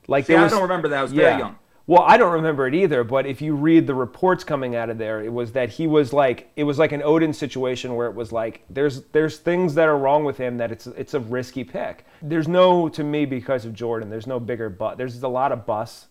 Like 0.08 0.25
See, 0.25 0.34
there 0.34 0.44
I 0.44 0.50
don't 0.50 0.62
remember 0.62 0.90
that. 0.90 1.00
I 1.00 1.04
was 1.04 1.13
very 1.13 1.32
yeah. 1.32 1.38
young. 1.38 1.56
Well, 1.86 2.04
I 2.04 2.16
don't 2.16 2.32
remember 2.32 2.66
it 2.66 2.75
either, 2.75 3.04
but 3.04 3.25
if 3.25 3.42
you 3.42 3.56
read 3.56 3.88
the 3.88 3.94
reports 3.94 4.46
coming 4.46 4.74
out 4.74 4.90
of 4.90 4.98
there, 4.98 5.22
it 5.22 5.34
was 5.34 5.52
that 5.52 5.70
he 5.70 5.86
was 5.86 6.13
like 6.13 6.50
it 6.56 6.63
was 6.63 6.80
like 6.80 6.94
an 6.94 7.02
Oden 7.02 7.36
situation 7.36 7.96
where 7.96 8.08
it 8.08 8.16
was 8.16 8.32
like 8.32 8.63
there's 8.70 9.02
there's 9.12 9.38
things 9.38 9.75
that 9.75 9.90
are 9.90 9.98
wrong 9.98 10.24
with 10.24 10.38
him 10.38 10.58
that 10.58 10.72
it's 10.72 10.88
it's 10.88 11.13
a 11.13 11.20
risky 11.20 11.66
pick. 11.66 12.06
There's 12.22 12.48
no 12.48 12.88
to 12.88 13.04
me 13.04 13.25
because 13.25 13.66
of 13.66 13.74
Jordan, 13.74 14.10
there's 14.10 14.28
no 14.28 14.40
bigger 14.40 14.70
but 14.70 14.98
there's 14.98 15.22
a 15.22 15.28
lot 15.28 15.52
of 15.52 15.66
busts, 15.66 16.08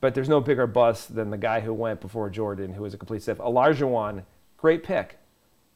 but 0.00 0.14
there's 0.14 0.28
no 0.28 0.40
bigger 0.40 0.66
bust 0.66 1.14
than 1.14 1.30
the 1.30 1.38
guy 1.38 1.60
who 1.60 1.72
went 1.72 2.00
before 2.00 2.28
Jordan 2.28 2.74
who 2.74 2.82
was 2.82 2.92
a 2.92 2.98
complete 2.98 3.22
stiff. 3.22 3.38
Wan, 3.38 4.24
great 4.56 4.82
pick. 4.82 5.18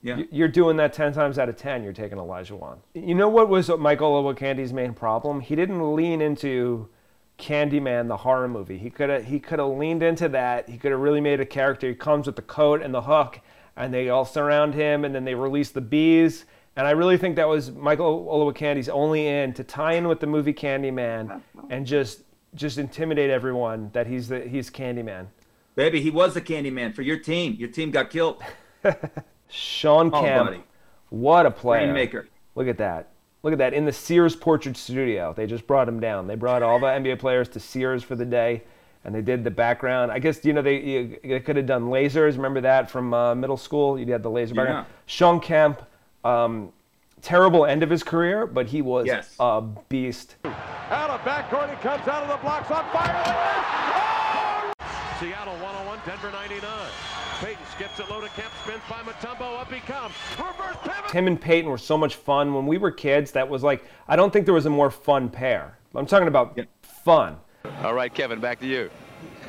Yeah. 0.02 0.23
You're 0.30 0.49
doing 0.49 0.76
that 0.78 0.92
10 0.92 1.12
times 1.12 1.38
out 1.38 1.49
of 1.49 1.56
10, 1.56 1.85
you're 1.85 1.92
taking 1.92 2.18
Olajuwon. 2.18 2.78
You 2.94 3.14
know 3.14 3.28
what 3.28 3.49
was 3.49 3.68
Michael 3.68 4.23
Olowokandi's 4.23 4.73
main 4.73 4.94
problem? 4.94 5.40
He 5.40 5.54
didn't 5.54 5.94
lean 5.94 6.21
into 6.21 6.88
Candyman, 7.38 8.09
the 8.09 8.16
horror 8.18 8.49
movie. 8.49 8.78
He 8.78 8.90
could 8.90 9.11
have 9.11 9.25
he 9.25 9.38
could 9.38 9.59
have 9.59 9.68
leaned 9.68 10.02
into 10.02 10.28
that. 10.30 10.68
He 10.68 10.76
could 10.76 10.90
have 10.90 11.00
really 11.00 11.21
made 11.21 11.40
a 11.40 11.47
character. 11.47 11.88
He 11.88 11.94
comes 11.94 12.26
with 12.26 12.37
the 12.37 12.42
coat 12.42 12.82
and 12.82 12.92
the 12.92 13.02
hook, 13.02 13.40
and 13.76 13.92
they 13.94 14.09
all 14.09 14.25
surround 14.25 14.75
him, 14.75 15.04
and 15.04 15.14
then 15.14 15.25
they 15.25 15.35
release 15.35 15.71
the 15.71 15.80
bees. 15.80 16.44
And 16.76 16.87
I 16.87 16.92
really 16.92 17.18
think 17.18 17.37
that 17.37 17.49
was 17.49 17.71
Michael 17.71 18.26
Olowokandi's 18.26 18.88
only 18.88 19.26
in 19.26 19.52
to 19.54 19.64
tie 19.64 19.94
in 19.94 20.09
with 20.09 20.21
the 20.21 20.26
movie 20.26 20.54
Candyman 20.54 21.42
and 21.71 21.87
just 21.87 22.23
just 22.54 22.78
intimidate 22.78 23.30
everyone 23.30 23.90
that 23.92 24.06
he's 24.06 24.28
the 24.28 24.40
he's 24.40 24.71
Candyman. 24.71 25.26
Baby, 25.75 26.00
he 26.00 26.11
was 26.11 26.35
the 26.35 26.40
candy 26.40 26.71
man 26.71 26.92
for 26.92 27.00
your 27.02 27.18
team. 27.18 27.56
Your 27.59 27.71
team 27.71 27.90
got 27.90 28.11
killed. 28.11 28.42
Shawn 29.52 30.11
Oh, 30.12 30.23
Kemp, 30.23 30.47
buddy. 30.50 30.62
what 31.11 31.47
a 31.47 31.50
player! 31.50 31.87
Rainmaker. 31.87 32.28
Look 32.54 32.66
at 32.68 32.78
that. 32.78 33.09
Look 33.42 33.52
at 33.52 33.59
that. 33.59 33.75
In 33.75 33.85
the 33.85 33.92
Sears 33.92 34.35
Portrait 34.37 34.76
Studio, 34.76 35.32
they 35.37 35.47
just 35.47 35.66
brought 35.66 35.88
him 35.88 36.00
down. 36.00 36.26
They 36.26 36.35
brought 36.37 36.62
all 36.62 36.78
the 36.78 36.87
NBA 36.99 37.18
players 37.18 37.49
to 37.50 37.61
Sears 37.61 38.02
for 38.02 38.14
the 38.16 38.25
day, 38.25 38.62
and 39.04 39.14
they 39.14 39.21
did 39.23 39.42
the 39.44 39.50
background. 39.50 40.11
I 40.12 40.18
guess 40.18 40.44
you 40.44 40.52
know 40.52 40.62
they, 40.62 40.80
you, 40.80 41.18
they 41.25 41.40
could 41.40 41.56
have 41.56 41.66
done 41.66 41.85
lasers. 41.87 42.37
Remember 42.37 42.61
that 42.62 42.90
from 42.90 43.12
uh, 43.12 43.35
middle 43.35 43.56
school? 43.56 43.99
You 43.99 44.11
had 44.12 44.23
the 44.23 44.30
laser 44.30 44.54
background. 44.54 44.87
Yeah. 44.88 44.94
Shawn 45.06 45.40
Kemp, 45.40 45.82
Um, 46.25 46.73
terrible 47.21 47.66
end 47.66 47.82
of 47.82 47.90
his 47.90 48.02
career, 48.02 48.47
but 48.47 48.66
he 48.66 48.80
was 48.82 49.06
Yes. 49.06 49.35
a 49.40 49.61
beast. 49.88 50.37
Out 50.44 51.11
of 51.11 51.21
backcourt, 51.21 51.68
he 51.71 51.76
comes 51.82 52.06
out 52.09 52.23
of 52.23 52.28
the 52.28 52.37
blocks 52.42 52.71
on 52.71 52.85
fire. 52.92 54.73
Seattle 55.21 55.54
101, 55.54 55.99
Denver 56.06 56.30
99. 56.32 56.71
Payton 57.83 57.95
skips 57.95 58.09
it 58.09 58.12
low 58.12 58.21
to 58.21 58.29
Kemp, 58.29 58.53
spins 58.62 58.83
by 58.89 59.03
Mutombo, 59.03 59.61
up 59.61 59.73
he 59.73 59.81
comes. 59.81 60.15
Reverse 60.39 60.77
pivot. 60.83 61.11
Him 61.11 61.27
and 61.27 61.41
Payton 61.41 61.69
were 61.69 61.79
so 61.79 61.99
much 61.99 62.15
fun 62.15 62.55
when 62.55 62.67
we 62.67 62.79
were 62.79 62.91
kids. 62.91 63.33
That 63.33 63.49
was 63.49 63.62
like 63.62 63.85
I 64.07 64.15
don't 64.15 64.33
think 64.33 64.45
there 64.45 64.55
was 64.55 64.67
a 64.67 64.71
more 64.71 64.91
fun 64.91 65.29
pair. 65.29 65.79
I'm 65.95 66.07
talking 66.07 66.29
about 66.29 66.59
fun. 66.83 67.37
All 67.83 67.95
right, 67.95 68.12
Kevin, 68.12 68.41
back 68.41 68.61
to 68.61 68.67
you. 68.67 68.91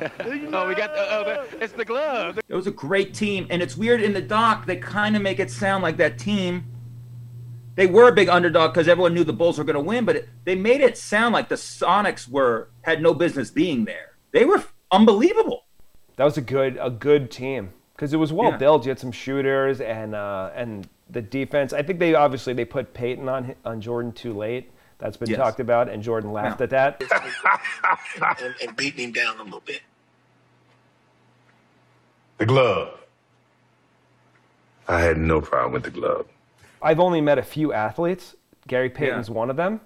oh, 0.00 0.68
we 0.68 0.74
got 0.74 0.94
the, 0.94 1.06
oh, 1.14 1.24
the, 1.24 1.62
it's 1.62 1.72
the 1.72 1.84
glove. 1.84 2.38
It 2.48 2.54
was 2.54 2.66
a 2.66 2.72
great 2.72 3.14
team, 3.14 3.46
and 3.50 3.62
it's 3.62 3.76
weird 3.76 4.00
in 4.00 4.12
the 4.12 4.20
doc. 4.20 4.66
They 4.66 4.76
kind 4.76 5.16
of 5.16 5.22
make 5.22 5.38
it 5.38 5.50
sound 5.50 5.82
like 5.82 5.96
that 5.98 6.18
team. 6.18 6.64
They 7.76 7.86
were 7.86 8.08
a 8.08 8.12
big 8.12 8.28
underdog 8.28 8.72
because 8.72 8.88
everyone 8.88 9.14
knew 9.14 9.24
the 9.24 9.32
Bulls 9.32 9.58
were 9.58 9.64
going 9.64 9.74
to 9.74 9.80
win, 9.80 10.04
but 10.04 10.16
it, 10.16 10.28
they 10.44 10.54
made 10.54 10.80
it 10.80 10.98
sound 10.98 11.32
like 11.32 11.48
the 11.48 11.54
Sonics 11.56 12.28
were 12.28 12.70
had 12.82 13.02
no 13.02 13.14
business 13.14 13.50
being 13.50 13.84
there. 13.84 14.16
They 14.32 14.44
were 14.44 14.62
unbelievable. 14.90 15.64
That 16.16 16.24
was 16.24 16.36
a 16.36 16.42
good 16.42 16.78
a 16.80 16.90
good 16.90 17.30
team 17.30 17.72
because 18.04 18.12
it 18.12 18.18
was 18.18 18.34
well 18.34 18.50
Yeah. 18.50 18.58
built. 18.58 18.84
You 18.84 18.90
had 18.90 18.98
some 18.98 19.12
shooters 19.12 19.80
and 19.80 20.14
uh, 20.14 20.50
and 20.54 20.86
the 21.08 21.22
defense. 21.22 21.72
I 21.72 21.82
think 21.82 21.98
they 21.98 22.14
obviously 22.14 22.52
they 22.52 22.66
put 22.66 22.92
Payton 22.92 23.26
on 23.30 23.54
on 23.64 23.80
Jordan 23.80 24.12
too 24.12 24.34
late. 24.34 24.70
That's 24.98 25.16
been 25.16 25.30
Yes. 25.30 25.38
talked 25.38 25.58
about, 25.58 25.88
and 25.88 26.02
Jordan 26.02 26.30
laughed 26.32 26.60
at 26.60 26.68
that. 26.70 27.02
and, 28.42 28.54
and 28.62 28.76
beating 28.76 29.06
him 29.06 29.12
down 29.12 29.40
a 29.40 29.42
little 29.42 29.62
bit. 29.64 29.80
The 32.36 32.44
glove. 32.46 33.00
I 34.86 35.00
had 35.00 35.16
no 35.16 35.40
problem 35.40 35.72
with 35.72 35.84
the 35.84 35.90
glove. 35.90 36.26
I've 36.82 37.00
only 37.00 37.22
met 37.22 37.38
a 37.38 37.42
few 37.42 37.72
athletes. 37.72 38.36
Gary 38.68 38.90
Payton's 38.90 39.30
one 39.30 39.48
of 39.48 39.56
them. 39.56 39.80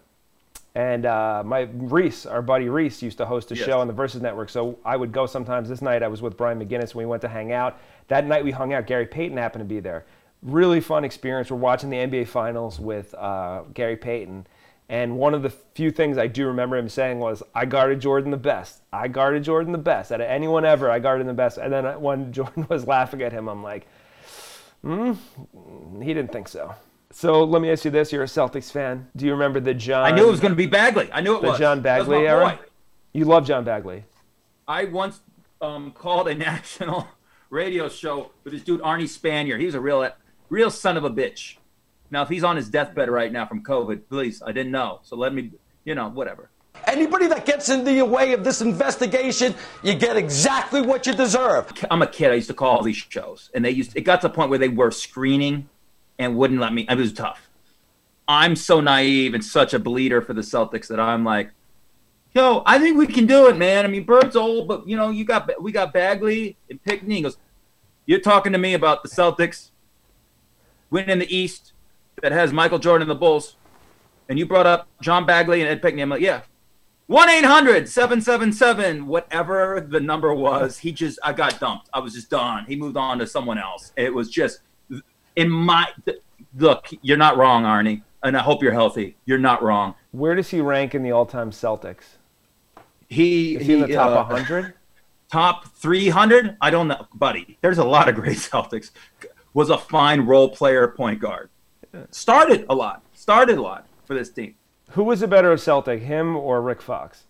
And 0.74 1.06
uh, 1.06 1.42
my 1.44 1.62
Reese, 1.72 2.24
our 2.26 2.42
buddy 2.42 2.68
Reese, 2.68 3.02
used 3.02 3.18
to 3.18 3.26
host 3.26 3.50
a 3.50 3.56
Yes. 3.56 3.64
show 3.66 3.80
on 3.80 3.86
the 3.86 3.92
Versus 3.92 4.22
Network. 4.22 4.48
So 4.48 4.78
I 4.84 4.96
would 4.96 5.10
go 5.12 5.26
sometimes. 5.26 5.68
This 5.68 5.82
night 5.82 6.02
I 6.02 6.08
was 6.08 6.22
with 6.22 6.36
Brian 6.36 6.58
McGinnis 6.64 6.94
when 6.94 7.06
we 7.06 7.10
went 7.10 7.22
to 7.22 7.28
hang 7.28 7.52
out. 7.52 7.78
That 8.08 8.26
night 8.26 8.44
we 8.44 8.52
hung 8.52 8.72
out. 8.72 8.86
Gary 8.86 9.06
Payton 9.06 9.36
happened 9.36 9.62
to 9.62 9.66
be 9.74 9.80
there. 9.80 10.04
Really 10.42 10.80
fun 10.80 11.04
experience. 11.04 11.50
We're 11.50 11.56
watching 11.56 11.90
the 11.90 11.96
NBA 11.96 12.28
Finals 12.28 12.78
with 12.78 13.12
uh, 13.14 13.62
Gary 13.74 13.96
Payton. 13.96 14.46
And 14.90 15.18
one 15.18 15.34
of 15.34 15.42
the 15.42 15.50
few 15.50 15.90
things 15.90 16.16
I 16.16 16.28
do 16.28 16.46
remember 16.46 16.76
him 16.76 16.88
saying 16.88 17.18
was, 17.18 17.42
I 17.54 17.66
guarded 17.66 18.00
Jordan 18.00 18.30
the 18.30 18.36
best. 18.38 18.80
I 18.92 19.08
guarded 19.08 19.42
Jordan 19.44 19.72
the 19.72 19.78
best. 19.78 20.12
Out 20.12 20.20
of 20.20 20.28
anyone 20.28 20.64
ever, 20.64 20.90
I 20.90 20.98
guarded 20.98 21.22
him 21.22 21.26
the 21.26 21.34
best. 21.34 21.58
And 21.58 21.72
then 21.72 22.00
when 22.00 22.32
Jordan 22.38 22.66
was 22.68 22.86
laughing 22.86 23.20
at 23.20 23.32
him, 23.32 23.48
I'm 23.48 23.62
like, 23.64 23.86
hmm, 24.82 25.12
he 26.00 26.14
didn't 26.14 26.32
think 26.32 26.48
so. 26.48 26.74
So 27.10 27.44
let 27.44 27.62
me 27.62 27.70
ask 27.70 27.84
you 27.84 27.90
this: 27.90 28.12
You're 28.12 28.22
a 28.22 28.26
Celtics 28.26 28.70
fan. 28.70 29.08
Do 29.16 29.24
you 29.24 29.32
remember 29.32 29.60
the 29.60 29.74
John? 29.74 30.04
I 30.04 30.14
knew 30.14 30.28
it 30.28 30.30
was 30.30 30.40
going 30.40 30.52
to 30.52 30.56
be 30.56 30.66
Bagley. 30.66 31.10
I 31.12 31.20
knew 31.20 31.32
it 31.36 31.42
was 31.42 31.42
the 31.42 31.48
was. 31.50 31.58
John 31.58 31.82
That 31.82 32.00
was 32.00 32.08
Bagley 32.08 32.26
era. 32.26 32.58
boy. 32.58 32.64
You 33.12 33.24
love 33.24 33.46
John 33.46 33.64
Bagley. 33.64 34.04
I 34.66 34.84
once 34.84 35.20
um, 35.60 35.92
called 35.92 36.28
a 36.28 36.34
national 36.50 37.08
radio 37.50 37.88
show 37.88 38.30
with 38.44 38.52
this 38.52 38.62
dude 38.62 38.82
Arnie 38.82 39.04
Spanier. 39.04 39.58
He 39.58 39.66
was 39.66 39.74
a 39.74 39.80
real, 39.80 40.08
real 40.50 40.70
son 40.70 40.96
of 40.96 41.04
a 41.04 41.10
bitch. 41.10 41.56
Now, 42.10 42.22
if 42.22 42.28
he's 42.28 42.44
on 42.44 42.56
his 42.56 42.68
deathbed 42.68 43.10
right 43.10 43.32
now 43.32 43.46
from 43.46 43.62
COVID, 43.62 44.02
please, 44.08 44.42
I 44.42 44.52
didn't 44.52 44.72
know. 44.72 45.00
So 45.02 45.16
let 45.16 45.34
me, 45.34 45.52
you 45.84 45.94
know, 45.94 46.08
whatever. 46.08 46.50
Anybody 46.86 47.26
that 47.26 47.44
gets 47.44 47.68
in 47.68 47.84
the 47.84 48.02
way 48.02 48.32
of 48.32 48.44
this 48.44 48.62
investigation, 48.62 49.54
you 49.82 49.94
get 49.94 50.16
exactly 50.16 50.80
what 50.80 51.06
you 51.06 51.12
deserve. 51.14 51.70
I'm 51.90 52.02
a 52.02 52.06
kid. 52.06 52.30
I 52.30 52.34
used 52.34 52.48
to 52.48 52.54
call 52.54 52.76
all 52.76 52.82
these 52.82 52.96
shows, 52.96 53.50
and 53.54 53.64
they 53.64 53.70
used. 53.70 53.96
It 53.96 54.02
got 54.02 54.20
to 54.22 54.28
the 54.28 54.34
point 54.34 54.48
where 54.48 54.58
they 54.58 54.68
were 54.68 54.90
screening 54.90 55.68
and 56.18 56.36
wouldn't 56.36 56.60
let 56.60 56.72
me. 56.72 56.86
It 56.88 56.96
was 56.96 57.12
tough. 57.12 57.48
I'm 58.26 58.56
so 58.56 58.80
naive 58.80 59.34
and 59.34 59.44
such 59.44 59.72
a 59.72 59.78
bleeder 59.78 60.20
for 60.20 60.34
the 60.34 60.42
Celtics 60.42 60.88
that 60.88 61.00
I'm 61.00 61.24
like, 61.24 61.50
yo, 62.34 62.62
I 62.66 62.78
think 62.78 62.98
we 62.98 63.06
can 63.06 63.26
do 63.26 63.48
it, 63.48 63.56
man. 63.56 63.84
I 63.84 63.88
mean, 63.88 64.04
Bird's 64.04 64.36
old, 64.36 64.68
but 64.68 64.86
you 64.86 64.96
know, 64.96 65.10
you 65.10 65.24
got 65.24 65.50
we 65.62 65.72
got 65.72 65.92
Bagley 65.92 66.56
and 66.68 66.82
Pinckney. 66.82 67.16
He 67.16 67.22
goes, 67.22 67.38
you're 68.06 68.20
talking 68.20 68.52
to 68.52 68.58
me 68.58 68.74
about 68.74 69.02
the 69.02 69.08
Celtics 69.08 69.70
winning 70.90 71.18
the 71.18 71.34
East 71.34 71.72
that 72.22 72.32
has 72.32 72.52
Michael 72.52 72.78
Jordan 72.78 73.02
and 73.02 73.10
the 73.10 73.18
Bulls, 73.18 73.56
and 74.28 74.38
you 74.38 74.46
brought 74.46 74.66
up 74.66 74.88
John 75.00 75.24
Bagley 75.24 75.60
and 75.60 75.70
Ed 75.70 75.82
Pinckney. 75.82 76.02
I'm 76.02 76.10
like, 76.10 76.20
yeah. 76.20 76.42
1 77.06 77.30
800 77.30 77.88
777, 77.88 79.06
whatever 79.06 79.80
the 79.80 79.98
number 79.98 80.34
was. 80.34 80.76
He 80.76 80.92
just, 80.92 81.18
I 81.24 81.32
got 81.32 81.58
dumped. 81.58 81.88
I 81.94 82.00
was 82.00 82.12
just 82.12 82.28
done. 82.28 82.66
He 82.66 82.76
moved 82.76 82.98
on 82.98 83.18
to 83.20 83.26
someone 83.26 83.56
else. 83.56 83.92
It 83.96 84.12
was 84.12 84.28
just, 84.28 84.60
in 85.38 85.50
my, 85.50 85.86
look, 86.56 86.88
you're 87.00 87.16
not 87.16 87.36
wrong, 87.36 87.62
Arnie, 87.62 88.02
and 88.22 88.36
I 88.36 88.40
hope 88.40 88.62
you're 88.62 88.72
healthy. 88.72 89.16
You're 89.24 89.38
not 89.38 89.62
wrong. 89.62 89.94
Where 90.10 90.34
does 90.34 90.50
he 90.50 90.60
rank 90.60 90.94
in 90.94 91.02
the 91.02 91.12
all-time 91.12 91.52
Celtics? 91.52 92.16
He, 93.08 93.56
Is 93.56 93.66
he 93.66 93.74
in 93.74 93.80
the 93.80 93.94
top 93.94 94.10
uh, 94.10 94.34
100? 94.34 94.74
Top 95.30 95.68
300? 95.76 96.56
I 96.60 96.70
don't 96.70 96.88
know, 96.88 97.06
buddy. 97.14 97.56
There's 97.60 97.78
a 97.78 97.84
lot 97.84 98.08
of 98.08 98.16
great 98.16 98.36
Celtics. 98.50 98.90
Was 99.54 99.70
a 99.70 99.78
fine 99.78 100.22
role 100.22 100.48
player 100.48 100.88
point 100.88 101.20
guard. 101.20 101.50
Started 102.10 102.66
a 102.68 102.74
lot. 102.74 103.02
Started 103.14 103.58
a 103.58 103.62
lot 103.62 103.86
for 104.04 104.14
this 104.14 104.30
team. 104.30 104.54
Who 104.90 105.04
was 105.04 105.22
a 105.22 105.28
better 105.28 105.56
Celtic, 105.56 106.02
him 106.02 106.36
or 106.36 106.60
Rick 106.60 106.82
Fox? 106.82 107.24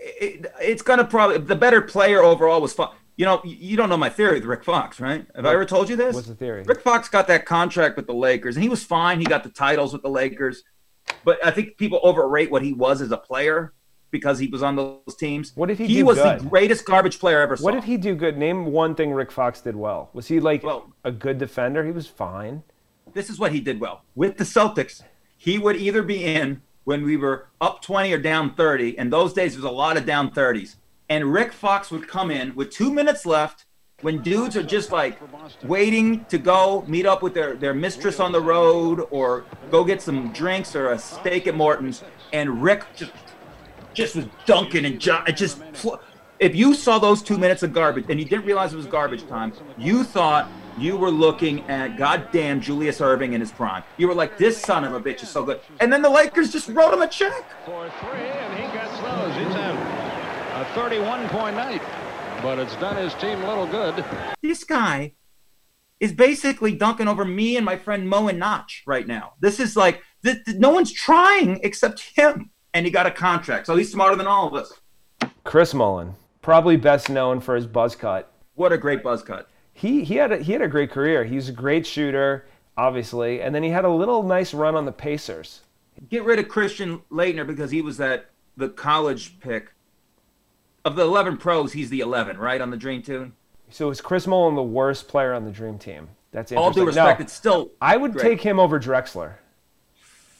it, 0.00 0.46
it's 0.60 0.82
gonna 0.82 1.04
probably 1.04 1.38
the 1.38 1.56
better 1.56 1.80
player 1.80 2.22
overall 2.22 2.60
was 2.60 2.72
Fox. 2.72 2.96
You 3.18 3.24
know, 3.24 3.42
you 3.44 3.76
don't 3.76 3.88
know 3.88 3.96
my 3.96 4.10
theory 4.10 4.34
with 4.34 4.44
Rick 4.44 4.62
Fox, 4.62 5.00
right? 5.00 5.26
Have 5.34 5.44
I 5.44 5.52
ever 5.52 5.64
told 5.64 5.90
you 5.90 5.96
this? 5.96 6.14
What's 6.14 6.28
the 6.28 6.36
theory? 6.36 6.62
Rick 6.62 6.82
Fox 6.82 7.08
got 7.08 7.26
that 7.26 7.46
contract 7.46 7.96
with 7.96 8.06
the 8.06 8.14
Lakers, 8.14 8.54
and 8.54 8.62
he 8.62 8.68
was 8.68 8.84
fine. 8.84 9.18
He 9.18 9.24
got 9.26 9.42
the 9.42 9.50
titles 9.50 9.92
with 9.92 10.02
the 10.02 10.08
Lakers, 10.08 10.62
but 11.24 11.44
I 11.44 11.50
think 11.50 11.76
people 11.78 11.98
overrate 12.04 12.48
what 12.48 12.62
he 12.62 12.72
was 12.72 13.02
as 13.02 13.10
a 13.10 13.16
player 13.16 13.74
because 14.12 14.38
he 14.38 14.46
was 14.46 14.62
on 14.62 14.76
those 14.76 15.16
teams. 15.18 15.50
What 15.56 15.66
did 15.66 15.78
he 15.78 15.88
do? 15.88 15.92
He 15.92 15.98
do 15.98 16.06
was 16.06 16.18
good? 16.18 16.38
the 16.38 16.44
greatest 16.44 16.84
garbage 16.84 17.18
player 17.18 17.40
I 17.40 17.42
ever 17.42 17.56
saw. 17.56 17.64
What 17.64 17.74
did 17.74 17.82
he 17.82 17.96
do 17.96 18.14
good? 18.14 18.38
Name 18.38 18.66
one 18.66 18.94
thing 18.94 19.10
Rick 19.10 19.32
Fox 19.32 19.60
did 19.62 19.74
well. 19.74 20.10
Was 20.12 20.28
he 20.28 20.38
like 20.38 20.62
a 21.04 21.10
good 21.10 21.38
defender? 21.38 21.84
He 21.84 21.90
was 21.90 22.06
fine. 22.06 22.62
this 23.14 23.28
is 23.28 23.40
what 23.40 23.50
he 23.50 23.58
did 23.58 23.80
well 23.80 24.04
with 24.14 24.36
the 24.36 24.44
Celtics. 24.44 25.02
He 25.36 25.58
would 25.58 25.74
either 25.74 26.04
be 26.04 26.24
in 26.24 26.62
when 26.84 27.02
we 27.02 27.16
were 27.16 27.48
up 27.60 27.82
20 27.82 28.12
or 28.12 28.18
down 28.18 28.54
30, 28.54 28.96
and 28.96 29.12
those 29.12 29.32
days 29.32 29.54
there 29.54 29.62
was 29.62 29.70
a 29.70 29.74
lot 29.74 29.96
of 29.96 30.06
down 30.06 30.30
30s. 30.30 30.76
And 31.08 31.32
Rick 31.32 31.52
Fox 31.52 31.90
would 31.90 32.06
come 32.06 32.30
in 32.30 32.54
with 32.54 32.70
two 32.70 32.92
minutes 32.92 33.24
left 33.24 33.64
when 34.02 34.22
dudes 34.22 34.56
are 34.56 34.62
just 34.62 34.92
like 34.92 35.18
waiting 35.64 36.24
to 36.26 36.38
go 36.38 36.84
meet 36.86 37.06
up 37.06 37.22
with 37.22 37.34
their, 37.34 37.56
their 37.56 37.74
mistress 37.74 38.20
on 38.20 38.30
the 38.30 38.40
road 38.40 39.06
or 39.10 39.44
go 39.70 39.84
get 39.84 40.00
some 40.00 40.32
drinks 40.32 40.76
or 40.76 40.92
a 40.92 40.98
steak 40.98 41.46
at 41.46 41.54
Morton's. 41.54 42.04
And 42.32 42.62
Rick 42.62 42.84
just 42.94 43.12
just 43.94 44.14
was 44.14 44.26
dunking 44.46 44.84
and 44.84 44.94
it 44.94 45.36
just 45.36 45.60
if 46.38 46.54
you 46.54 46.74
saw 46.74 46.98
those 46.98 47.20
two 47.22 47.36
minutes 47.36 47.64
of 47.64 47.72
garbage 47.72 48.04
and 48.08 48.20
you 48.20 48.26
didn't 48.26 48.44
realize 48.44 48.72
it 48.72 48.76
was 48.76 48.86
garbage 48.86 49.26
time, 49.26 49.52
you 49.76 50.04
thought 50.04 50.48
you 50.78 50.96
were 50.96 51.10
looking 51.10 51.62
at 51.68 51.96
goddamn 51.96 52.60
Julius 52.60 53.00
Erving 53.00 53.32
in 53.32 53.40
his 53.40 53.50
prime. 53.50 53.82
You 53.96 54.06
were 54.06 54.14
like, 54.14 54.38
this 54.38 54.56
son 54.60 54.84
of 54.84 54.94
a 54.94 55.00
bitch 55.00 55.24
is 55.24 55.28
so 55.28 55.42
good. 55.42 55.60
And 55.80 55.92
then 55.92 56.02
the 56.02 56.10
Lakers 56.10 56.52
just 56.52 56.68
wrote 56.68 56.94
him 56.94 57.02
a 57.02 57.08
check. 57.08 57.44
For 57.64 57.90
three, 58.00 58.20
and 58.20 58.54
he 58.54 58.62
gets 58.72 58.96
those. 59.00 59.34
He's 59.34 59.54
had 59.54 59.74
a 60.62 60.67
31 60.78 61.28
point 61.30 61.56
night, 61.56 61.82
but 62.40 62.56
it's 62.56 62.76
done 62.76 62.94
his 62.94 63.12
team 63.14 63.42
little 63.42 63.66
good. 63.66 64.04
This 64.40 64.62
guy 64.62 65.14
is 65.98 66.12
basically 66.12 66.72
dunking 66.72 67.08
over 67.08 67.24
me 67.24 67.56
and 67.56 67.66
my 67.66 67.76
friend 67.76 68.08
Mo 68.08 68.28
and 68.28 68.38
Notch 68.38 68.84
right 68.86 69.04
now. 69.04 69.32
This 69.40 69.58
is 69.58 69.76
like, 69.76 70.04
th- 70.24 70.44
th- 70.44 70.56
no 70.56 70.70
one's 70.70 70.92
trying 70.92 71.58
except 71.64 72.12
him. 72.14 72.50
And 72.72 72.86
he 72.86 72.92
got 72.92 73.06
a 73.06 73.10
contract. 73.10 73.66
So 73.66 73.74
he's 73.74 73.90
smarter 73.90 74.14
than 74.14 74.28
all 74.28 74.46
of 74.46 74.54
us. 74.54 74.72
Chris 75.42 75.74
Mullin, 75.74 76.14
probably 76.42 76.76
best 76.76 77.10
known 77.10 77.40
for 77.40 77.56
his 77.56 77.66
buzz 77.66 77.96
cut. 77.96 78.32
What 78.54 78.72
a 78.72 78.78
great 78.78 79.02
buzz 79.02 79.24
cut. 79.24 79.48
He 79.72 80.04
he 80.04 80.14
had 80.14 80.30
a, 80.30 80.36
he 80.36 80.52
had 80.52 80.62
a 80.62 80.68
great 80.68 80.92
career. 80.92 81.24
He 81.24 81.34
was 81.34 81.48
a 81.48 81.52
great 81.52 81.88
shooter, 81.88 82.46
obviously, 82.76 83.42
and 83.42 83.52
then 83.52 83.64
he 83.64 83.70
had 83.70 83.84
a 83.84 83.90
little 83.90 84.22
nice 84.22 84.54
run 84.54 84.76
on 84.76 84.84
the 84.84 84.92
Pacers. 84.92 85.62
Get 86.08 86.22
rid 86.22 86.38
of 86.38 86.48
Christian 86.48 87.00
Laettner 87.10 87.44
because 87.44 87.72
he 87.72 87.82
was 87.82 87.96
that 87.96 88.30
the 88.56 88.68
college 88.68 89.40
pick. 89.40 89.72
Of 90.88 90.96
the 90.96 91.02
11 91.02 91.36
pros, 91.36 91.74
he's 91.74 91.90
the 91.90 92.00
11, 92.00 92.38
right, 92.38 92.62
on 92.62 92.70
the 92.70 92.76
Dream 92.78 93.02
Team? 93.02 93.34
So 93.68 93.90
is 93.90 94.00
Chris 94.00 94.26
Mullin 94.26 94.54
the 94.54 94.62
worst 94.62 95.06
player 95.06 95.34
on 95.34 95.44
the 95.44 95.50
Dream 95.50 95.78
Team? 95.78 96.08
That's 96.30 96.50
All 96.52 96.70
due 96.70 96.86
respect, 96.86 97.20
No, 97.20 97.24
it's 97.24 97.32
still 97.34 97.72
I 97.78 97.98
would 97.98 98.12
great. 98.14 98.22
take 98.22 98.40
him 98.40 98.58
over 98.58 98.80
Drexler. 98.80 99.34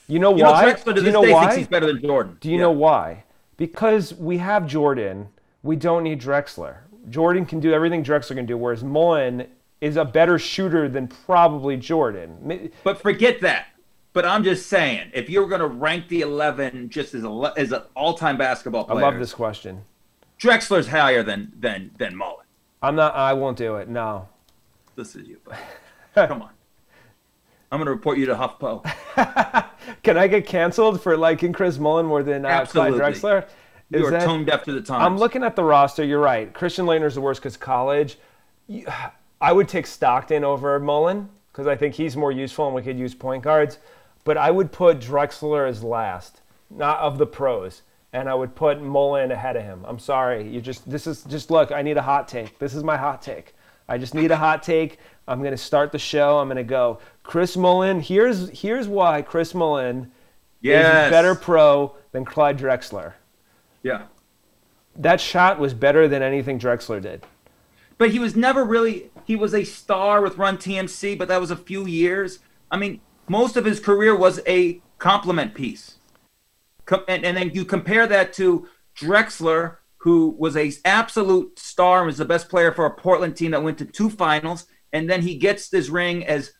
You 0.06 0.18
know 0.18 0.34
You 0.34 0.44
know, 0.44 0.52
why? 0.52 0.64
Drexler 0.72 0.94
to 0.94 1.00
Do 1.00 1.04
you 1.04 1.12
know 1.12 1.22
day 1.22 1.32
why? 1.34 1.40
thinks 1.42 1.56
he's 1.56 1.66
better 1.66 1.84
than 1.87 2.00
Jordan. 2.00 2.38
Do 2.40 2.50
you 2.50 2.56
know 2.56 2.70
why? 2.70 3.24
Because 3.58 4.14
we 4.14 4.38
have 4.38 4.66
Jordan. 4.66 5.28
We 5.62 5.76
don't 5.76 6.02
need 6.02 6.18
Drexler. 6.18 6.78
Jordan 7.11 7.44
can 7.44 7.61
do 7.61 7.74
everything 7.74 8.02
Drexler 8.02 8.37
can 8.37 8.46
do, 8.46 8.56
whereas 8.56 8.82
Mullin 8.82 9.48
is 9.82 9.98
a 9.98 10.04
better 10.06 10.38
shooter 10.38 10.88
than 10.88 11.08
probably 11.08 11.76
Jordan. 11.76 12.70
But 12.84 13.02
forget 13.02 13.42
that. 13.42 13.66
But 14.14 14.24
I'm 14.24 14.42
just 14.44 14.66
saying, 14.68 15.11
if 15.12 15.28
you 15.28 15.42
were 15.42 15.46
going 15.46 15.61
to 15.61 15.66
rank 15.66 16.08
the 16.08 16.22
11 16.22 16.88
just 16.88 17.12
as 17.14 17.22
a 17.24 17.52
as 17.58 17.72
an 17.72 17.82
all-time 17.94 18.38
basketball 18.38 18.84
player, 18.84 19.04
I 19.04 19.11
love 19.11 19.18
this 19.18 19.34
question. 19.34 19.82
Drexler's 20.38 20.88
higher 20.88 21.22
than 21.22 21.53
than 21.59 21.90
than 21.98 22.16
Mullin. 22.16 22.46
I'm 22.83 22.94
not. 22.94 23.14
I 23.14 23.33
won't 23.33 23.57
do 23.57 23.77
it. 23.77 23.88
No. 23.88 24.29
This 24.96 25.16
is 25.16 25.27
you. 25.27 25.38
buddy. 25.44 25.59
Come 26.14 26.42
on. 26.42 26.51
I'm 27.70 27.79
going 27.79 27.87
to 27.87 27.92
report 27.92 28.16
you 28.18 28.27
to 28.27 28.35
HuffPo. 28.35 28.83
Can 30.03 30.16
I 30.16 30.27
get 30.27 30.46
canceled 30.46 31.03
for 31.03 31.16
liking 31.16 31.53
Chris 31.53 31.79
Mullin 31.79 32.07
more 32.07 32.22
than 32.22 32.46
uh, 32.46 32.64
Clyde. 32.64 32.94
Drexler? 32.94 33.46
You 33.90 34.07
are 34.07 34.20
tone 34.20 34.44
deaf 34.44 34.64
to 34.64 34.72
the 34.72 34.81
times. 34.81 35.05
I'm 35.05 35.18
looking 35.18 35.42
at 35.42 35.55
the 35.55 35.64
roster. 35.64 36.05
You're 36.05 36.20
right. 36.20 36.53
Christian 36.53 36.87
Laettner's 36.87 37.14
the 37.14 37.20
worst 37.20 37.42
because 37.42 37.57
college. 37.57 38.18
I 39.40 39.53
would 39.53 39.68
take 39.68 39.87
Stockton 39.87 40.44
over 40.44 40.79
Mullin 40.79 41.29
because 41.53 41.66
I 41.66 41.77
think 41.77 41.94
he's 41.94 42.16
more 42.16 42.33
useful 42.33 42.66
and 42.66 42.74
we 42.74 42.83
could 42.83 42.98
use 42.98 43.14
point 43.14 43.42
guards. 43.42 43.79
But 44.24 44.37
I 44.37 44.51
would 44.51 44.72
put 44.72 44.98
Drexler 44.98 45.68
as 45.68 45.83
last, 45.83 46.42
not 46.70 46.98
of 46.98 47.18
the 47.18 47.27
pros, 47.27 47.83
and 48.12 48.29
I 48.29 48.35
would 48.35 48.55
put 48.55 48.81
Mullin 48.81 49.31
ahead 49.31 49.57
of 49.57 49.62
him. 49.62 49.85
I'm 49.87 49.99
sorry. 49.99 50.49
You 50.49 50.61
just 50.61 50.88
this 50.88 51.07
is 51.07 51.25
just 51.25 51.51
look. 51.51 51.73
I 51.73 51.83
need 51.83 51.97
a 51.97 52.03
hot 52.03 52.29
take. 52.29 52.59
This 52.59 52.75
is 52.75 52.83
my 52.85 52.97
hot 52.97 53.23
take. 53.23 53.55
I 53.88 53.99
just 53.99 54.14
need 54.14 54.31
a 54.31 54.37
hot 54.37 54.62
take. 54.62 54.99
I'm 55.27 55.42
gonna 55.42 55.57
start 55.57 55.92
the 55.92 55.99
show. 55.99 56.38
I'm 56.38 56.49
gonna 56.49 56.64
go 56.64 56.99
Chris 57.23 57.57
Mullin. 57.57 58.01
Here's 58.01 58.49
here's 58.51 58.88
why 58.88 59.23
Chris 59.23 59.55
Mullin 59.55 60.11
Yes. 60.61 61.07
is 61.07 61.11
better 61.11 61.35
pro 61.35 61.94
than 62.12 62.25
Clyde 62.25 62.59
Drexler. 62.59 63.12
Yeah. 63.83 64.03
That 64.97 65.21
shot 65.21 65.61
was 65.61 65.73
better 65.75 66.09
than 66.09 66.23
anything 66.23 66.59
Drexler 66.59 67.01
did. 67.01 67.25
But 67.97 68.11
he 68.11 68.18
was 68.18 68.35
never 68.37 68.64
really, 68.64 69.11
he 69.25 69.37
was 69.37 69.55
a 69.55 69.64
star 69.64 70.21
with 70.21 70.37
Run 70.38 70.57
TMC, 70.57 71.16
but 71.18 71.29
that 71.29 71.40
was 71.40 71.51
a 71.51 71.57
few 71.57 71.87
years. 71.87 72.38
I 72.71 72.77
mean, 72.77 73.01
most 73.29 73.57
of 73.57 73.64
his 73.64 73.79
career 73.81 74.16
was 74.16 74.40
a 74.47 74.81
compliment 74.99 75.55
piece. 75.55 75.97
And, 77.09 77.24
and 77.24 77.37
then 77.37 77.51
you 77.55 77.64
compare 77.64 78.07
that 78.07 78.33
to 78.35 78.68
Drexler, 78.96 79.77
who 79.98 80.37
was 80.38 80.57
a 80.57 80.72
absolute 80.85 81.59
star 81.59 81.98
and 81.98 82.07
was 82.07 82.18
the 82.18 82.24
best 82.24 82.48
player 82.48 82.72
for 82.72 82.87
a 82.87 82.94
Portland 82.94 83.37
team 83.37 83.51
that 83.51 83.62
went 83.62 83.79
to 83.79 83.85
two 83.85 84.11
finals. 84.11 84.66
And 84.92 85.09
then 85.09 85.22
he 85.22 85.37
gets 85.37 85.68
this 85.68 85.88
ring 85.88 86.24
as 86.24 86.53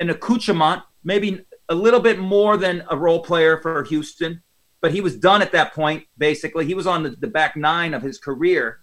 an 0.00 0.10
accoutrement, 0.10 0.82
maybe 1.04 1.44
a 1.68 1.74
little 1.74 2.00
bit 2.00 2.18
more 2.18 2.56
than 2.56 2.84
a 2.90 2.96
role 2.96 3.22
player 3.22 3.58
for 3.60 3.82
Houston, 3.84 4.42
but 4.80 4.92
he 4.92 5.00
was 5.00 5.16
done 5.16 5.42
at 5.42 5.52
that 5.52 5.74
point, 5.74 6.04
basically. 6.16 6.64
He 6.64 6.74
was 6.74 6.86
on 6.86 7.02
the, 7.02 7.10
the 7.10 7.26
back 7.26 7.56
nine 7.56 7.94
of 7.94 8.02
his 8.02 8.18
career 8.18 8.80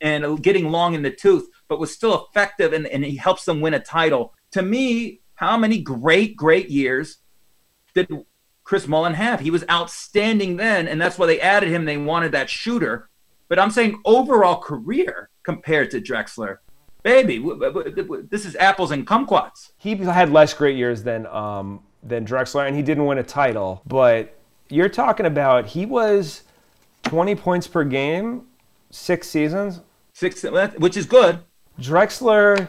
and 0.00 0.42
getting 0.42 0.70
long 0.70 0.94
in 0.94 1.02
the 1.02 1.10
tooth, 1.10 1.48
but 1.68 1.80
was 1.80 1.92
still 1.92 2.26
effective 2.26 2.72
and, 2.72 2.86
and 2.86 3.04
he 3.04 3.16
helps 3.16 3.44
them 3.44 3.60
win 3.60 3.74
a 3.74 3.80
title. 3.80 4.32
To 4.52 4.62
me, 4.62 5.20
how 5.34 5.56
many 5.56 5.80
great, 5.80 6.36
great 6.36 6.70
years 6.70 7.18
did 7.94 8.08
Chris 8.70 8.86
Mullin 8.86 9.14
have? 9.14 9.40
He 9.40 9.50
was 9.50 9.64
outstanding 9.68 10.54
then, 10.56 10.86
and 10.86 11.00
that's 11.00 11.18
why 11.18 11.26
they 11.26 11.40
added 11.40 11.70
him. 11.70 11.86
They 11.86 11.96
wanted 11.96 12.30
that 12.30 12.48
shooter. 12.48 13.08
But 13.48 13.58
I'm 13.58 13.72
saying 13.72 14.00
overall 14.04 14.60
career 14.60 15.28
compared 15.42 15.90
to 15.90 16.00
Drexler, 16.00 16.58
baby, 17.02 17.38
w- 17.38 17.58
w- 17.58 17.90
w- 17.92 18.28
this 18.30 18.46
is 18.46 18.54
apples 18.54 18.92
and 18.92 19.04
kumquats. 19.04 19.72
He 19.76 19.96
had 19.96 20.30
less 20.30 20.54
great 20.54 20.76
years 20.76 21.02
than 21.02 21.26
um, 21.26 21.80
than 22.04 22.24
Drexler, 22.24 22.64
and 22.68 22.76
he 22.76 22.82
didn't 22.82 23.06
win 23.06 23.18
a 23.18 23.24
title. 23.24 23.82
But 23.86 24.38
you're 24.68 24.88
talking 24.88 25.26
about 25.26 25.66
he 25.66 25.84
was 25.84 26.42
20 27.02 27.34
points 27.34 27.66
per 27.66 27.82
game, 27.82 28.46
six 28.90 29.28
seasons. 29.28 29.80
Six, 30.12 30.44
which 30.78 30.96
is 30.96 31.06
good. 31.06 31.40
Drexler, 31.80 32.68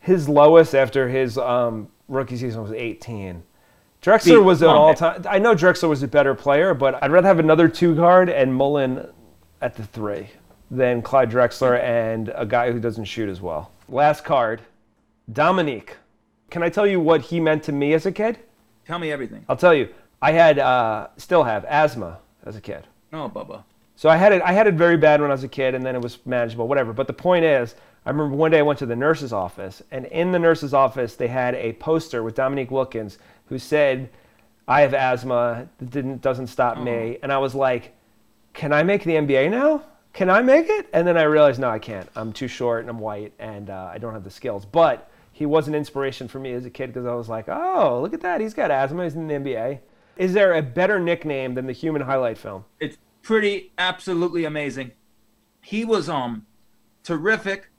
his 0.00 0.28
lowest 0.28 0.74
after 0.74 1.08
his 1.08 1.38
um, 1.38 1.88
rookie 2.08 2.36
season 2.36 2.60
was 2.60 2.72
18. 2.72 3.42
Drexler 4.04 4.44
was 4.44 4.60
an 4.60 4.68
all 4.68 4.94
time. 4.94 5.24
I 5.26 5.38
know 5.38 5.54
Drexler 5.54 5.88
was 5.88 6.02
a 6.02 6.08
better 6.08 6.34
player, 6.34 6.74
but 6.74 7.02
I'd 7.02 7.10
rather 7.10 7.26
have 7.26 7.38
another 7.38 7.68
two 7.68 7.94
guard 7.94 8.28
and 8.28 8.54
Mullin 8.54 9.08
at 9.62 9.76
the 9.76 9.84
three 9.84 10.28
than 10.70 11.00
Clyde 11.00 11.30
Drexler 11.30 11.80
and 11.80 12.30
a 12.34 12.44
guy 12.44 12.70
who 12.70 12.78
doesn't 12.78 13.06
shoot 13.06 13.30
as 13.30 13.40
well. 13.40 13.72
Last 13.88 14.22
card, 14.22 14.60
Dominique. 15.32 15.96
Can 16.50 16.62
I 16.62 16.68
tell 16.68 16.86
you 16.86 17.00
what 17.00 17.22
he 17.22 17.40
meant 17.40 17.62
to 17.64 17.72
me 17.72 17.94
as 17.94 18.04
a 18.04 18.12
kid? 18.12 18.38
Tell 18.86 18.98
me 18.98 19.10
everything. 19.10 19.46
I'll 19.48 19.56
tell 19.56 19.72
you. 19.72 19.88
I 20.20 20.32
had, 20.32 20.58
uh, 20.58 21.08
still 21.16 21.44
have 21.44 21.64
asthma 21.64 22.18
as 22.44 22.56
a 22.56 22.60
kid. 22.60 22.86
Oh, 23.10 23.30
Bubba. 23.34 23.64
So 23.96 24.10
I 24.10 24.16
had 24.16 24.32
it. 24.32 24.42
I 24.42 24.52
had 24.52 24.66
it 24.66 24.74
very 24.74 24.96
bad 24.96 25.20
when 25.20 25.30
I 25.30 25.34
was 25.34 25.44
a 25.44 25.48
kid, 25.48 25.74
and 25.74 25.84
then 25.84 25.94
it 25.94 26.02
was 26.02 26.18
manageable, 26.26 26.68
whatever. 26.68 26.92
But 26.92 27.06
the 27.06 27.12
point 27.12 27.44
is, 27.44 27.74
I 28.04 28.10
remember 28.10 28.36
one 28.36 28.50
day 28.50 28.58
I 28.58 28.62
went 28.62 28.78
to 28.80 28.86
the 28.86 28.96
nurse's 28.96 29.32
office, 29.32 29.82
and 29.90 30.04
in 30.06 30.32
the 30.32 30.38
nurse's 30.38 30.74
office 30.74 31.14
they 31.16 31.28
had 31.28 31.54
a 31.54 31.72
poster 31.74 32.22
with 32.22 32.34
Dominique 32.34 32.70
Wilkins, 32.70 33.18
who 33.46 33.58
said, 33.58 34.10
"I 34.66 34.82
have 34.82 34.94
asthma. 34.94 35.68
It 35.80 35.90
didn't 35.90 36.20
doesn't 36.22 36.48
stop 36.48 36.78
me." 36.78 37.18
And 37.22 37.32
I 37.32 37.38
was 37.38 37.54
like, 37.54 37.94
"Can 38.52 38.72
I 38.72 38.82
make 38.82 39.04
the 39.04 39.16
NBA 39.16 39.50
now? 39.50 39.82
Can 40.12 40.30
I 40.30 40.42
make 40.42 40.68
it?" 40.68 40.88
And 40.92 41.06
then 41.06 41.16
I 41.16 41.24
realized, 41.24 41.60
no, 41.60 41.68
I 41.68 41.78
can't. 41.78 42.08
I'm 42.16 42.32
too 42.32 42.48
short 42.48 42.80
and 42.80 42.90
I'm 42.90 42.98
white, 42.98 43.32
and 43.38 43.70
uh, 43.70 43.90
I 43.92 43.98
don't 43.98 44.12
have 44.12 44.24
the 44.24 44.30
skills. 44.30 44.64
But 44.64 45.10
he 45.32 45.46
was 45.46 45.66
an 45.68 45.74
inspiration 45.74 46.28
for 46.28 46.38
me 46.38 46.52
as 46.52 46.64
a 46.64 46.70
kid 46.70 46.88
because 46.88 47.06
I 47.06 47.14
was 47.14 47.28
like, 47.28 47.48
"Oh, 47.48 48.00
look 48.00 48.14
at 48.14 48.20
that. 48.20 48.40
He's 48.40 48.54
got 48.54 48.70
asthma. 48.70 49.04
He's 49.04 49.14
in 49.14 49.26
the 49.26 49.34
NBA." 49.34 49.80
Is 50.16 50.32
there 50.32 50.54
a 50.54 50.62
better 50.62 51.00
nickname 51.00 51.54
than 51.54 51.66
the 51.66 51.72
human 51.72 52.02
highlight 52.02 52.38
film? 52.38 52.64
It's 52.78 52.96
pretty 53.22 53.72
absolutely 53.78 54.44
amazing. 54.44 54.92
He 55.60 55.84
was 55.84 56.08
um 56.08 56.46
terrific 57.02 57.70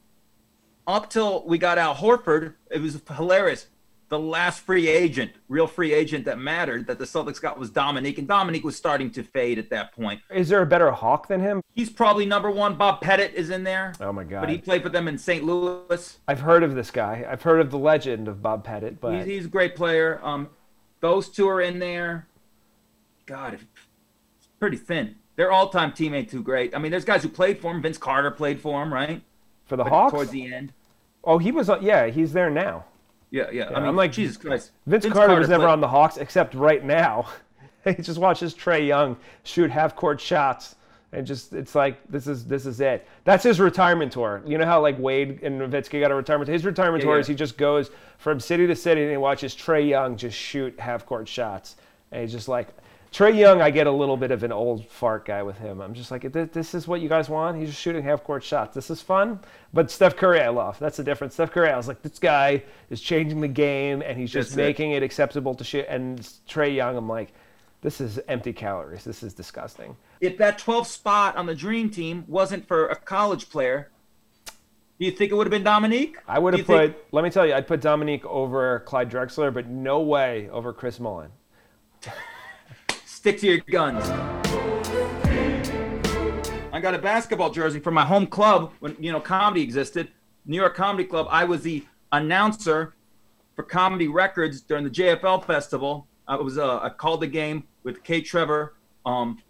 up 0.88 1.10
till 1.10 1.46
we 1.48 1.58
got 1.58 1.78
Al 1.78 1.96
Horford. 1.96 2.56
It 2.70 2.82
was 2.82 3.02
hilarious. 3.16 3.68
The 4.10 4.20
last 4.20 4.60
free 4.62 4.88
agent, 4.88 5.32
real 5.50 5.66
free 5.66 5.92
agent 5.92 6.26
that 6.26 6.38
mattered 6.38 6.86
that 6.88 7.00
the 7.00 7.06
Celtics 7.06 7.42
got 7.42 7.58
was 7.58 7.72
Dominique, 7.72 8.20
and 8.20 8.28
Dominique 8.28 8.64
was 8.64 8.76
starting 8.76 9.10
to 9.12 9.24
fade 9.24 9.58
at 9.58 9.72
that 9.72 9.94
point. 9.94 10.22
Is 10.32 10.48
there 10.48 10.62
a 10.62 10.66
better 10.66 10.92
Hawk 10.92 11.28
than 11.28 11.42
him? 11.42 11.62
He's 11.74 11.90
probably 11.90 12.28
number 12.28 12.52
one. 12.52 12.76
Bob 12.76 13.02
Pettit 13.02 13.34
is 13.34 13.50
in 13.50 13.64
there. 13.64 13.94
Oh 14.00 14.14
my 14.14 14.24
God! 14.24 14.42
But 14.42 14.50
he 14.50 14.60
played 14.60 14.84
for 14.84 14.90
them 14.90 15.08
in 15.08 15.18
St. 15.18 15.44
Louis. 15.44 16.20
I've 16.28 16.40
heard 16.42 16.62
of 16.62 16.76
this 16.76 16.92
guy. 16.92 17.26
I've 17.28 17.42
heard 17.42 17.60
of 17.60 17.72
the 17.72 17.80
legend 17.80 18.28
of 18.28 18.44
Bob 18.44 18.64
Pettit, 18.64 19.02
but 19.02 19.16
He's, 19.16 19.26
he's 19.26 19.46
a 19.46 19.50
great 19.50 19.76
player. 19.76 20.20
Um, 20.24 20.50
those 21.00 21.28
two 21.30 21.50
are 21.50 21.62
in 21.62 21.80
there. 21.80 22.28
God, 23.26 23.56
it's 23.56 23.64
pretty 24.60 24.78
thin. 24.78 25.16
Their 25.36 25.52
all-time 25.52 25.92
teammate 25.92 26.30
too 26.30 26.44
great. 26.44 26.76
I 26.76 26.78
mean, 26.78 26.92
there's 26.92 27.04
guys 27.06 27.24
who 27.24 27.30
played 27.30 27.60
for 27.60 27.72
him. 27.72 27.82
Vince 27.82 27.98
Carter 27.98 28.30
played 28.32 28.62
for 28.62 28.82
him, 28.84 28.94
right? 28.94 29.22
for 29.66 29.76
the 29.76 29.84
But 29.84 29.90
Hawks. 29.90 30.12
towards 30.14 30.30
the 30.32 30.54
end. 30.54 30.74
Oh, 31.24 31.40
he 31.40 31.52
was. 31.52 31.70
uh, 31.72 31.80
Yeah, 31.82 32.06
he's 32.08 32.34
there 32.34 32.52
now. 32.52 32.86
Yeah, 33.32 33.50
yeah. 33.52 33.70
Yeah, 33.70 33.76
I 33.76 33.80
mean, 33.80 33.90
I'm 33.90 33.96
like 33.96 34.12
Jesus 34.12 34.38
Christ. 34.38 34.72
Vince, 34.88 35.06
Carter, 35.08 35.36
was 35.36 35.50
never 35.50 35.64
played- 35.64 35.72
on 35.74 35.82
the 35.82 35.88
Hawks 35.88 36.18
except 36.18 36.54
right 36.54 36.84
now. 36.84 37.28
he 37.84 37.94
just 37.96 38.20
watches 38.20 38.54
Trae 38.54 38.86
Young 38.88 39.18
shoot 39.44 39.70
half-court 39.72 40.20
shots, 40.22 40.76
and 41.12 41.26
just 41.26 41.54
it's 41.54 41.76
like 41.76 41.98
this 42.10 42.28
is 42.28 42.46
this 42.46 42.66
is 42.66 42.80
it. 42.82 43.08
That's 43.24 43.44
his 43.44 43.60
retirement 43.60 44.12
tour. 44.12 44.42
You 44.46 44.58
know 44.58 44.66
how 44.66 44.82
like 44.82 44.98
Wade 45.00 45.42
and 45.44 45.60
Nowitzki 45.60 46.00
got 46.00 46.12
a 46.12 46.16
retirement. 46.16 46.48
Tour? 46.48 46.54
His 46.54 46.66
retirement 46.66 47.02
Yeah, 47.04 47.08
tour 47.08 47.16
yeah. 47.18 47.22
is 47.22 47.28
he 47.28 47.36
just 47.36 47.58
goes 47.58 47.92
from 48.18 48.40
city 48.40 48.68
to 48.68 48.76
city 48.76 49.02
and 49.02 49.12
he 49.12 49.18
watches 49.18 49.56
Trae 49.56 49.88
Young 49.90 50.16
just 50.18 50.38
shoot 50.38 50.80
half-court 50.80 51.28
shots, 51.28 51.76
and 52.12 52.22
he's 52.22 52.32
just 52.32 52.48
like. 52.48 52.70
Trae 53.12 53.38
Young, 53.38 53.62
I 53.62 53.70
get 53.72 53.88
a 53.88 53.92
little 53.92 54.18
bit 54.18 54.32
of 54.32 54.44
an 54.44 54.52
old 54.52 54.88
fart 54.88 55.24
guy 55.26 55.42
with 55.42 55.58
him. 55.58 55.80
I'm 55.80 55.94
just 55.94 56.12
like, 56.12 56.30
this 56.34 56.74
is 56.74 56.86
what 56.86 57.00
you 57.00 57.08
guys 57.08 57.30
want. 57.30 57.58
He's 57.58 57.70
just 57.70 57.82
shooting 57.82 58.04
half-court 58.04 58.44
shots. 58.44 58.76
This 58.76 58.90
is 58.90 59.02
fun. 59.02 59.40
But 59.74 59.90
Steph 59.90 60.18
Curry, 60.18 60.42
I 60.42 60.50
love. 60.50 60.78
That's 60.80 60.98
the 60.98 61.04
difference. 61.04 61.34
Steph 61.36 61.52
Curry, 61.52 61.70
I 61.70 61.78
was 61.78 61.88
like, 61.88 62.02
this 62.02 62.20
guy 62.20 62.64
is 62.90 63.00
changing 63.00 63.40
the 63.40 63.48
game, 63.48 64.02
and 64.02 64.18
he's 64.18 64.32
just 64.32 64.50
That's 64.50 64.58
making 64.58 64.92
it 64.92 65.02
acceptable 65.02 65.56
to 65.56 65.64
shoot. 65.64 65.86
And 65.88 66.20
Trae 66.50 66.76
Young, 66.76 66.98
I'm 66.98 67.08
like, 67.08 67.34
this 67.82 68.02
is 68.02 68.20
empty 68.28 68.52
calories. 68.52 69.06
This 69.06 69.24
is 69.24 69.34
disgusting. 69.34 69.96
If 70.20 70.38
that 70.40 70.60
12th 70.60 70.88
spot 70.88 71.38
on 71.38 71.46
the 71.46 71.56
Dream 71.56 71.90
Team 71.90 72.26
wasn't 72.28 72.68
for 72.68 72.88
a 72.88 72.96
college 72.98 73.50
player, 73.50 73.92
do 75.00 75.06
you 75.06 75.12
think 75.12 75.32
it 75.32 75.36
would 75.36 75.48
have 75.48 75.52
been 75.52 75.64
Dominique? 75.64 76.18
I 76.28 76.40
would 76.40 76.54
have 76.58 76.66
put. 76.68 76.92
think- 76.92 76.96
Let 77.14 77.24
me 77.24 77.30
tell 77.30 77.46
you, 77.46 77.54
I'd 77.54 77.68
put 77.68 77.80
Dominique 77.80 78.26
over 78.26 78.82
Clyde 78.82 79.10
Drexler, 79.10 79.54
but 79.54 79.68
no 79.68 80.02
way 80.02 80.50
over 80.50 80.74
Chris 80.74 81.00
Mullin. 81.00 81.30
Stick 83.26 83.40
to 83.40 83.48
your 83.48 83.58
guns. 83.58 84.08
I 86.72 86.80
got 86.80 86.94
a 86.94 87.00
basketball 87.00 87.50
jersey 87.50 87.80
from 87.80 87.96
my 87.96 88.06
home 88.06 88.28
club 88.28 88.72
when 88.82 88.96
you 89.00 89.12
know 89.12 89.20
comedy 89.20 89.64
existed, 89.64 90.10
New 90.46 90.58
York 90.58 90.76
Comedy 90.76 91.06
Club. 91.06 91.26
I 91.32 91.44
was 91.44 91.64
the 91.64 91.84
announcer 92.12 92.94
for 93.56 93.64
Comedy 93.64 94.08
Records 94.08 94.62
during 94.62 94.84
the 94.84 94.92
JFL 94.92 95.44
Festival. 95.44 96.06
I 96.28 96.36
was 96.36 96.60
uh, 96.60 96.78
I 96.84 96.90
called 96.90 97.22
the 97.22 97.26
game 97.26 97.64
with 97.82 98.04
Kay 98.04 98.22
Trevor, 98.22 98.76
um, 99.08 99.42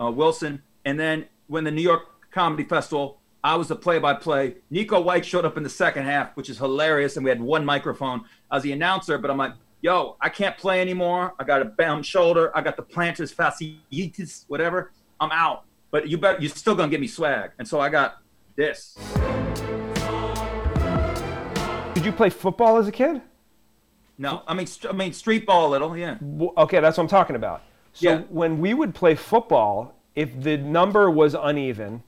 uh, 0.00 0.10
Wilson, 0.10 0.62
and 0.86 0.98
then 0.98 1.26
when 1.48 1.64
the 1.64 1.70
New 1.70 1.82
York 1.82 2.30
Comedy 2.30 2.64
Festival, 2.64 3.20
I 3.44 3.54
was 3.54 3.68
the 3.68 3.76
play-by-play. 3.76 4.54
Nico 4.70 4.98
White 4.98 5.26
showed 5.26 5.44
up 5.44 5.58
in 5.58 5.62
the 5.62 5.68
second 5.68 6.04
half, 6.04 6.34
which 6.38 6.48
is 6.48 6.56
hilarious, 6.56 7.16
and 7.16 7.24
we 7.24 7.28
had 7.28 7.42
one 7.42 7.66
microphone. 7.66 8.24
I 8.50 8.54
was 8.54 8.62
the 8.62 8.72
announcer, 8.72 9.18
but 9.18 9.30
I'm 9.30 9.36
like, 9.36 9.52
yo, 9.82 10.16
I 10.20 10.28
can't 10.28 10.56
play 10.56 10.80
anymore. 10.80 11.34
I 11.38 11.44
got 11.44 11.62
a 11.62 11.64
bound 11.66 12.04
shoulder. 12.06 12.56
I 12.56 12.60
got 12.60 12.76
the 12.76 12.82
plantar 12.82 13.32
fasciitis, 13.32 14.44
whatever. 14.48 14.92
I'm 15.20 15.30
out. 15.32 15.64
But 15.90 16.08
you 16.08 16.18
bet 16.18 16.40
you're 16.40 16.50
still 16.50 16.74
gonna 16.74 16.88
give 16.90 17.00
me 17.00 17.08
swag, 17.08 17.50
and 17.58 17.66
so 17.66 17.80
I 17.80 17.88
got 17.88 18.18
this. 18.56 18.96
Did 21.94 22.04
you 22.06 22.12
play 22.12 22.30
football 22.30 22.76
as 22.78 22.86
a 22.88 22.92
kid? 22.92 23.20
No, 24.16 24.42
I 24.46 24.54
mean, 24.54 24.66
st- 24.66 24.92
I 24.92 24.96
mean, 24.96 25.12
street 25.12 25.46
ball 25.46 25.68
a 25.68 25.70
little, 25.70 25.96
yeah. 25.96 26.16
Okay, 26.56 26.80
that's 26.80 26.96
what 26.96 27.04
I'm 27.04 27.08
talking 27.08 27.36
about. 27.36 27.62
So 27.92 28.08
Yeah. 28.10 28.18
when 28.28 28.58
we 28.60 28.72
would 28.74 28.94
play 28.94 29.14
football, 29.14 29.94
if 30.14 30.40
the 30.40 30.56
number 30.58 31.10
was 31.10 31.34
uneven 31.34 32.02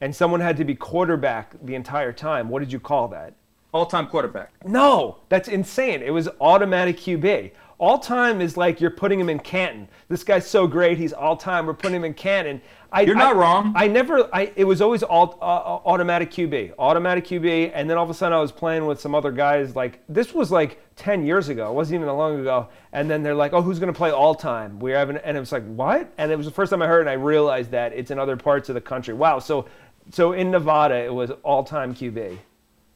and 0.00 0.14
someone 0.14 0.40
had 0.40 0.56
to 0.58 0.64
be 0.64 0.74
quarterback 0.74 1.54
the 1.62 1.74
entire 1.74 2.12
time, 2.12 2.48
what 2.48 2.60
did 2.60 2.72
you 2.72 2.78
call 2.80 3.08
that? 3.08 3.34
All-time 3.72 4.06
quarterback. 4.06 4.52
No, 4.64 5.18
that's 5.28 5.48
insane. 5.48 6.02
It 6.02 6.12
was 6.12 6.28
automatic 6.40 6.96
QB. 6.98 7.52
All 7.78 7.98
time 7.98 8.40
is 8.40 8.56
like 8.56 8.80
you're 8.80 8.90
putting 8.90 9.20
him 9.20 9.28
in 9.28 9.38
Canton. 9.38 9.86
This 10.08 10.24
guy's 10.24 10.46
so 10.46 10.66
great. 10.66 10.96
He's 10.96 11.12
all 11.12 11.36
time. 11.36 11.66
We're 11.66 11.74
putting 11.74 11.96
him 11.96 12.04
in 12.04 12.14
Canton. 12.14 12.62
I, 12.90 13.02
You're 13.02 13.14
not 13.16 13.36
I- 13.36 13.38
wrong. 13.38 13.74
I 13.76 13.86
never. 13.86 14.34
I 14.34 14.50
it 14.56 14.64
was 14.64 14.80
always 14.80 15.02
all, 15.02 15.36
uh, 15.42 15.44
automatic 15.86 16.30
QB, 16.30 16.72
automatic 16.78 17.26
QB, 17.26 17.72
and 17.74 17.90
then 17.90 17.98
all 17.98 18.04
of 18.04 18.08
a 18.08 18.14
sudden 18.14 18.32
I 18.38 18.40
was 18.40 18.50
playing 18.52 18.86
with 18.86 18.98
some 18.98 19.14
other 19.14 19.30
guys. 19.30 19.76
Like 19.76 20.00
this 20.08 20.32
was 20.32 20.50
like 20.50 20.80
10 20.96 21.26
years 21.26 21.50
ago. 21.50 21.68
It 21.68 21.74
wasn't 21.74 21.96
even 21.96 22.06
that 22.06 22.14
long 22.14 22.40
ago. 22.40 22.68
And 22.92 23.10
then 23.10 23.22
they're 23.22 23.34
like, 23.34 23.52
"Oh, 23.52 23.60
who's 23.60 23.78
going 23.78 23.92
to 23.92 23.96
play 23.96 24.10
all 24.10 24.34
time?" 24.34 24.78
We 24.78 24.92
have, 24.92 25.10
an, 25.10 25.18
and 25.18 25.36
it 25.36 25.40
was 25.40 25.52
like, 25.52 25.66
"What?" 25.66 26.10
And 26.16 26.32
it 26.32 26.36
was 26.36 26.46
the 26.46 26.52
first 26.52 26.70
time 26.70 26.80
I 26.80 26.86
heard, 26.86 27.00
it, 27.00 27.02
and 27.02 27.10
I 27.10 27.22
realized 27.22 27.72
that 27.72 27.92
it's 27.92 28.10
in 28.10 28.18
other 28.18 28.36
parts 28.38 28.70
of 28.70 28.74
the 28.74 28.80
country. 28.80 29.12
Wow. 29.12 29.38
So, 29.40 29.66
so 30.12 30.32
in 30.32 30.50
Nevada, 30.50 30.94
it 30.94 31.12
was 31.12 31.30
all 31.42 31.62
time 31.62 31.94
QB. 31.94 32.38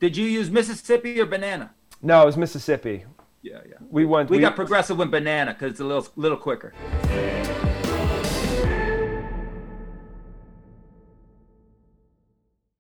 Did 0.01 0.17
you 0.17 0.25
use 0.25 0.51
Mississippi 0.51 1.21
or 1.21 1.27
banana? 1.27 1.75
No, 2.01 2.23
it 2.23 2.27
was 2.27 2.37
Mississippi. 2.39 3.05
Yeah, 3.43 3.59
yeah. 3.69 3.77
We 3.91 4.07
went. 4.07 4.31
We 4.31 4.39
got 4.39 4.57
progressive 4.57 4.97
with 4.97 5.11
banana 5.11 5.53
because 5.53 5.73
it's 5.73 5.81
a 5.81 5.85
little 5.85 6.07
little 6.17 6.39
quicker. 6.39 6.73